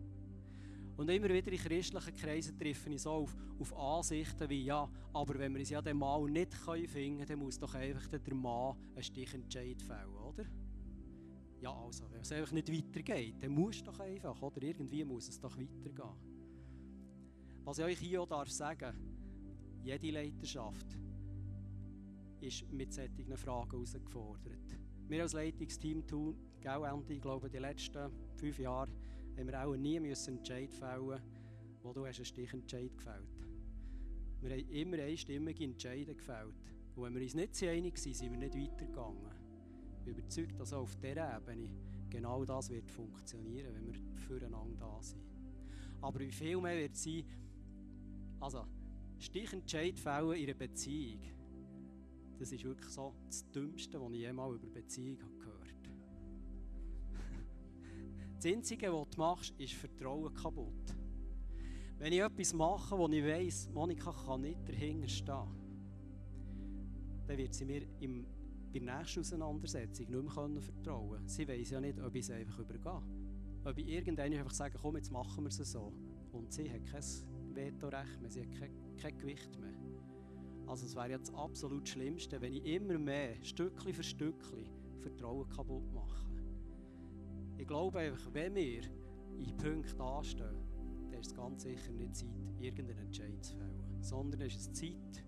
Und 0.95 1.09
immer 1.09 1.29
wieder 1.29 1.51
in 1.51 1.57
christlichen 1.57 2.15
Kreisen 2.15 2.57
treffen 2.57 2.93
ich 2.93 3.01
so 3.01 3.11
auf, 3.11 3.35
auf 3.59 3.77
Ansichten 3.77 4.49
wie, 4.49 4.63
ja, 4.63 4.89
aber 5.11 5.37
wenn 5.37 5.53
wir 5.53 5.61
es 5.61 5.69
ja 5.69 5.81
den 5.81 5.97
Mal 5.97 6.29
nicht 6.29 6.53
finden 6.53 6.87
können, 6.93 7.25
dann 7.27 7.39
muss 7.39 7.59
doch 7.59 7.73
einfach 7.73 8.07
der 8.07 8.35
Mann 8.35 8.77
einen 8.95 9.03
Stichentscheid 9.03 9.81
fällen, 9.81 10.15
oder? 10.15 10.45
Ja, 11.61 11.73
also, 11.73 12.09
wenn 12.11 12.21
es 12.21 12.31
einfach 12.31 12.51
nicht 12.53 12.71
weitergeht, 12.71 13.35
dann 13.41 13.51
muss 13.51 13.77
es 13.77 13.83
doch 13.83 13.99
einfach, 13.99 14.41
oder? 14.41 14.61
Irgendwie 14.61 15.03
muss 15.03 15.27
es 15.27 15.39
doch 15.39 15.57
weitergehen. 15.57 16.15
Was 17.65 17.79
ich 17.79 17.85
euch 17.85 17.99
hier 17.99 18.21
auch 18.21 18.27
darf 18.27 18.49
sagen 18.49 18.95
jede 19.83 20.11
Leiterschaft 20.11 20.97
ist 22.41 22.71
mit 22.71 22.93
solchen 22.93 23.37
Fragen 23.37 23.71
herausgefordert. 23.71 24.79
Wir 25.07 25.23
als 25.23 25.33
Leitungsteam 25.33 26.05
tun, 26.05 26.35
gell, 26.61 26.83
Andy, 26.83 27.15
ich 27.15 27.21
glaube, 27.21 27.49
die 27.49 27.57
letzten 27.57 28.11
fünf 28.35 28.59
Jahre 28.59 28.91
haben 29.37 29.47
wir 29.47 29.65
auch 29.65 29.75
nie 29.75 29.99
müssen 29.99 30.37
Entscheid 30.37 30.71
fällen 30.71 31.21
wo 31.81 31.93
du 31.93 32.05
hast 32.05 32.17
einen 32.17 32.25
Stichentscheid 32.25 32.95
gefällt 32.97 33.47
Wir 34.41 34.51
haben 34.51 34.69
immer 34.69 34.97
einstimmige 34.97 35.63
Entscheidungen 35.63 36.17
gefällt. 36.17 36.55
Und 36.95 37.03
wenn 37.03 37.15
wir 37.15 37.21
uns 37.21 37.33
nicht 37.33 37.63
einig 37.63 37.93
waren, 37.93 38.13
sind 38.13 38.31
wir 38.31 38.37
nicht 38.37 38.55
weitergegangen. 38.55 39.38
Bin 40.09 40.17
überzeugt, 40.17 40.59
dass 40.59 40.73
auch 40.73 40.81
auf 40.81 40.95
dieser 40.95 41.37
Ebene 41.37 41.69
genau 42.09 42.43
das 42.43 42.69
wird 42.69 42.89
funktionieren, 42.89 43.75
wenn 43.75 43.85
wir 43.85 43.93
füreinander 44.27 44.75
da 44.79 45.01
sind. 45.01 45.21
Aber 46.01 46.19
wie 46.19 46.31
viel 46.31 46.59
mehr 46.59 46.77
wird 46.77 46.93
es 46.93 47.03
sein, 47.03 47.23
also, 48.39 48.65
Stichentscheid 49.19 49.99
fällen 49.99 50.33
in 50.33 50.45
einer 50.45 50.53
Beziehung, 50.57 51.19
das 52.39 52.51
ist 52.51 52.63
wirklich 52.63 52.89
so 52.89 53.13
das 53.27 53.47
Dümmste, 53.51 54.01
was 54.01 54.11
ich 54.13 54.19
jemals 54.19 54.55
über 54.55 54.67
Beziehung 54.67 55.17
habe 55.21 55.37
gehört 55.37 55.89
Das 58.37 58.45
Einzige, 58.45 58.93
was 58.93 59.09
du 59.09 59.19
machst, 59.19 59.53
ist 59.59 59.73
Vertrauen 59.73 60.33
kaputt. 60.33 60.95
Wenn 61.99 62.13
ich 62.13 62.21
etwas 62.21 62.53
mache, 62.53 62.97
wo 62.97 63.07
ich 63.09 63.23
weiss, 63.23 63.69
Monika 63.73 64.11
kann 64.25 64.41
nicht 64.41 64.67
dahinter 64.67 65.09
stehen, 65.09 65.49
dann 67.27 67.37
wird 67.37 67.53
sie 67.53 67.65
mir 67.65 67.85
im, 67.99 68.25
bei 68.71 68.79
der 68.79 68.97
nächsten 68.97 69.21
Auseinandersetzung 69.21 70.09
nicht 70.09 70.35
mehr 70.35 70.61
vertrauen 70.61 71.11
können. 71.11 71.27
Sie 71.27 71.47
weiss 71.47 71.69
ja 71.71 71.81
nicht, 71.81 71.99
ob 71.99 72.13
ich 72.15 72.21
es 72.21 72.31
einfach 72.31 72.59
übergehe. 72.59 73.01
Ob 73.65 73.77
ich 73.77 73.87
irgendwann 73.87 74.33
einfach 74.33 74.51
sage, 74.51 74.77
komm, 74.79 74.95
jetzt 74.95 75.11
machen 75.11 75.43
wir 75.43 75.49
es 75.49 75.57
so. 75.57 75.91
Und 76.31 76.53
sie 76.53 76.71
hat 76.71 76.85
kein 76.85 77.03
Vetorecht 77.55 78.21
mehr, 78.21 78.29
sie 78.29 78.41
hat 78.41 78.51
kein, 78.51 78.71
kein 78.97 79.17
Gewicht 79.17 79.59
mehr. 79.59 79.73
Also 80.67 80.85
es 80.85 80.95
wäre 80.95 81.09
jetzt 81.09 81.29
das 81.29 81.35
absolut 81.35 81.89
Schlimmste, 81.89 82.39
wenn 82.41 82.53
ich 82.53 82.63
immer 82.65 82.97
mehr, 82.99 83.43
Stückchen 83.43 83.93
für 83.93 84.03
Stückchen, 84.03 84.69
Vertrauen 84.99 85.49
kaputt 85.49 85.91
mache. 85.93 86.29
Ich 87.57 87.67
glaube 87.67 87.99
einfach, 87.99 88.33
wenn 88.33 88.53
wir 88.53 88.83
in 89.37 89.57
Punkten 89.57 89.99
anstehen, 89.99 90.55
dann 91.09 91.19
ist 91.19 91.31
es 91.31 91.35
ganz 91.35 91.63
sicher 91.63 91.91
nicht 91.91 92.15
Zeit, 92.15 92.29
irgendeinen 92.59 92.99
Entscheid 92.99 93.43
zu 93.43 93.55
fällen. 93.57 94.01
Sondern 94.01 94.41
es 94.41 94.55
ist 94.55 94.75
Zeit, 94.75 95.25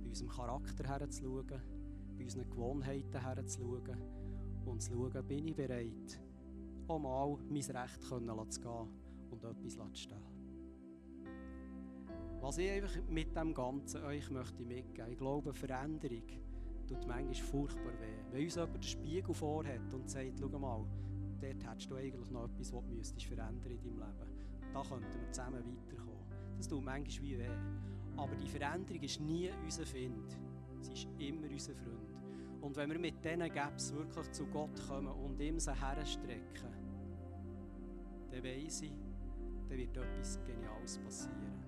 bei 0.00 0.08
unserem 0.08 0.30
Charakter 0.30 0.86
herzuschauen, 0.86 1.60
bei 2.18 2.24
unseren 2.24 2.50
Gewohnheiten 2.50 3.20
herzuschauen 3.20 4.02
und 4.66 4.82
zu 4.82 4.92
schauen, 4.92 5.26
bin 5.26 5.46
ich 5.46 5.56
bereit, 5.56 6.20
auch 6.88 6.98
mal 6.98 7.38
mein 7.48 7.62
Recht 7.62 8.02
zu 8.02 8.18
gehen 8.18 8.88
und 9.30 9.44
etwas 9.44 9.74
zu 9.74 9.94
stellen. 9.94 10.38
Was 12.40 12.58
ich 12.58 12.70
einfach 12.70 12.94
mit 13.08 13.34
dem 13.36 13.52
Ganzen 13.52 14.02
euch 14.04 14.30
möchte 14.30 14.64
mitgeben, 14.64 15.10
ich 15.10 15.18
glaube, 15.18 15.52
Veränderung 15.52 16.22
tut 16.86 17.06
manchmal 17.06 17.34
furchtbar 17.34 17.92
weh. 18.00 18.32
Wenn 18.32 18.44
uns 18.44 18.54
jemand 18.54 18.74
den 18.76 18.82
Spiegel 18.82 19.34
vorhat 19.34 19.92
und 19.92 20.08
sagt, 20.08 20.38
schau 20.40 20.58
mal, 20.58 20.86
dort 21.40 21.66
hättest 21.66 21.90
du 21.90 21.96
eigentlich 21.96 22.30
noch 22.30 22.44
etwas, 22.44 22.72
was 22.72 23.14
du 23.14 23.20
verändern 23.20 23.72
in 23.72 23.82
deinem 23.82 23.98
Leben. 23.98 24.72
Da 24.72 24.82
könnten 24.82 25.20
wir 25.20 25.32
zusammen 25.32 25.64
weiterkommen. 25.64 26.18
Das 26.56 26.68
tut 26.68 26.84
manchmal 26.84 27.28
wie 27.28 27.38
weh. 27.38 27.48
Aber 28.16 28.34
die 28.36 28.48
Veränderung 28.48 29.02
ist 29.02 29.20
nie 29.20 29.50
unser 29.64 29.86
Find. 29.86 30.38
Sie 30.80 30.92
ist 30.92 31.08
immer 31.18 31.48
unser 31.50 31.74
Freund. 31.74 32.07
Und 32.60 32.76
wenn 32.76 32.90
wir 32.90 32.98
mit 32.98 33.24
diesen 33.24 33.52
Gaps 33.52 33.92
wirklich 33.94 34.30
zu 34.32 34.46
Gott 34.46 34.80
kommen 34.88 35.08
und 35.08 35.40
ihm 35.40 35.58
sie 35.58 35.72
herstrecken, 35.72 36.72
dann 38.30 38.44
weiss 38.44 38.82
ich, 38.82 38.92
dann 39.68 39.78
wird 39.78 39.96
etwas 39.96 40.38
Geniales 40.44 40.98
passieren. 40.98 41.58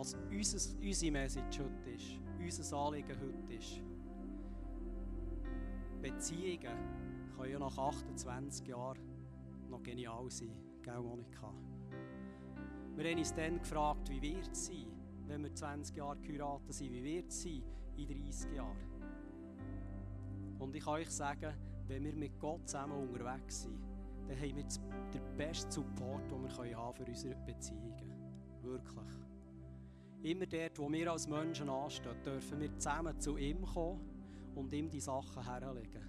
was 0.00 0.16
unser, 0.30 0.80
unsere 0.80 1.12
Message 1.12 1.60
heute 1.60 1.90
ist, 1.90 2.18
unser 2.38 2.76
Anliegen 2.78 3.16
heute 3.20 3.54
ist. 3.54 3.82
Beziehungen 6.00 6.78
können 7.36 7.52
ja 7.52 7.58
nach 7.58 7.76
28 7.76 8.66
Jahren 8.66 8.98
noch 9.68 9.82
genial 9.82 10.30
sein, 10.30 10.52
gell 10.82 11.00
Monika? 11.00 11.52
Wir 12.96 13.10
haben 13.10 13.18
uns 13.18 13.34
dann 13.34 13.58
gefragt, 13.58 14.08
wie 14.08 14.22
wird 14.22 14.50
es 14.50 14.66
sein, 14.66 14.86
wenn 15.30 15.44
wir 15.44 15.54
20 15.54 15.96
Jahre 15.96 16.18
geheiratet 16.18 16.74
sind, 16.74 16.92
wie 16.92 17.04
wird 17.04 17.28
es 17.28 17.42
sein 17.42 17.62
in 17.96 18.08
30 18.08 18.52
Jahren? 18.52 18.76
Und 20.58 20.74
ich 20.74 20.84
kann 20.84 20.94
euch 20.94 21.10
sagen, 21.10 21.54
wenn 21.86 22.04
wir 22.04 22.14
mit 22.14 22.38
Gott 22.38 22.68
zusammen 22.68 23.08
unterwegs 23.08 23.62
sind, 23.62 23.80
dann 24.26 24.36
haben 24.36 24.56
wir 24.56 24.64
den 25.12 25.36
besten 25.36 25.70
Support, 25.70 26.30
den 26.30 26.42
wir 26.42 26.76
haben 26.76 26.94
für 26.94 27.04
unsere 27.04 27.36
Beziehungen. 27.46 28.12
Wirklich. 28.62 29.14
Immer 30.22 30.46
dort, 30.46 30.78
wo 30.78 30.90
wir 30.90 31.12
als 31.12 31.26
Menschen 31.26 31.70
anstehen, 31.70 32.22
dürfen 32.24 32.60
wir 32.60 32.76
zusammen 32.78 33.18
zu 33.18 33.36
ihm 33.36 33.62
kommen 33.62 34.00
und 34.54 34.72
ihm 34.74 34.90
die 34.90 35.00
Sachen 35.00 35.44
herlegen. 35.44 36.06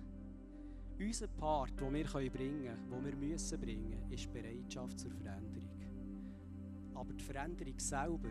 Unser 1.00 1.28
Part, 1.28 1.80
den 1.80 1.94
wir 1.94 2.06
bringen 2.06 2.32
können, 2.66 2.90
den 2.90 3.06
wir 3.06 3.16
müssen 3.16 3.60
bringen, 3.60 4.12
ist 4.12 4.26
die 4.26 4.42
Bereitschaft 4.42 5.00
zur 5.00 5.12
Veränderung. 5.12 5.70
Aber 6.94 7.14
die 7.14 7.24
Veränderung 7.24 7.80
selber, 7.80 8.30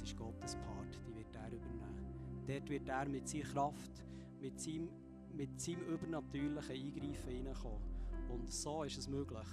das 0.00 0.10
ist 0.10 0.16
Gottes 0.16 0.54
Part, 0.56 0.96
die 1.06 1.16
wird 1.16 1.34
er 1.34 1.48
übernehmen. 1.48 2.44
Dort 2.46 2.68
wird 2.70 2.88
er 2.88 3.08
mit 3.08 3.28
seiner 3.28 3.44
Kraft, 3.44 4.04
mit 4.40 4.60
seinem, 4.60 4.88
mit 5.34 5.60
seinem 5.60 5.82
übernatürlichen 5.88 6.70
Eingreifen 6.70 7.30
hineinkommen. 7.30 7.82
Und 8.28 8.48
so 8.48 8.84
ist 8.84 8.98
es 8.98 9.08
möglich, 9.08 9.48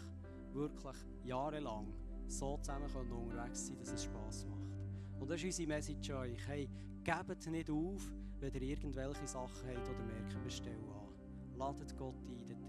wirklich 0.54 0.98
jahrelang 1.24 1.88
so 2.28 2.58
zusammen 2.58 2.90
unterwegs 2.96 3.66
zu 3.66 3.74
sein, 3.74 3.80
dass 3.80 3.94
es 3.94 4.04
Spass 4.04 4.46
macht. 4.46 5.20
Und 5.20 5.30
das 5.30 5.38
ist 5.38 5.46
unsere 5.46 5.68
Message 5.68 6.12
an 6.12 6.18
euch. 6.18 6.48
Hey, 6.48 6.70
gebt 7.04 7.48
nicht 7.48 7.70
auf, 7.70 8.12
wenn 8.40 8.54
ihr 8.54 8.62
irgendwelche 8.62 9.28
Sachen 9.28 9.68
habt 9.68 9.90
oder 9.90 10.04
merkt, 10.04 10.44
wir 10.44 10.52
stellen 10.52 10.90
an. 10.90 11.58
Ladet 11.58 11.98
Gott 11.98 12.16
ein. 12.28 12.65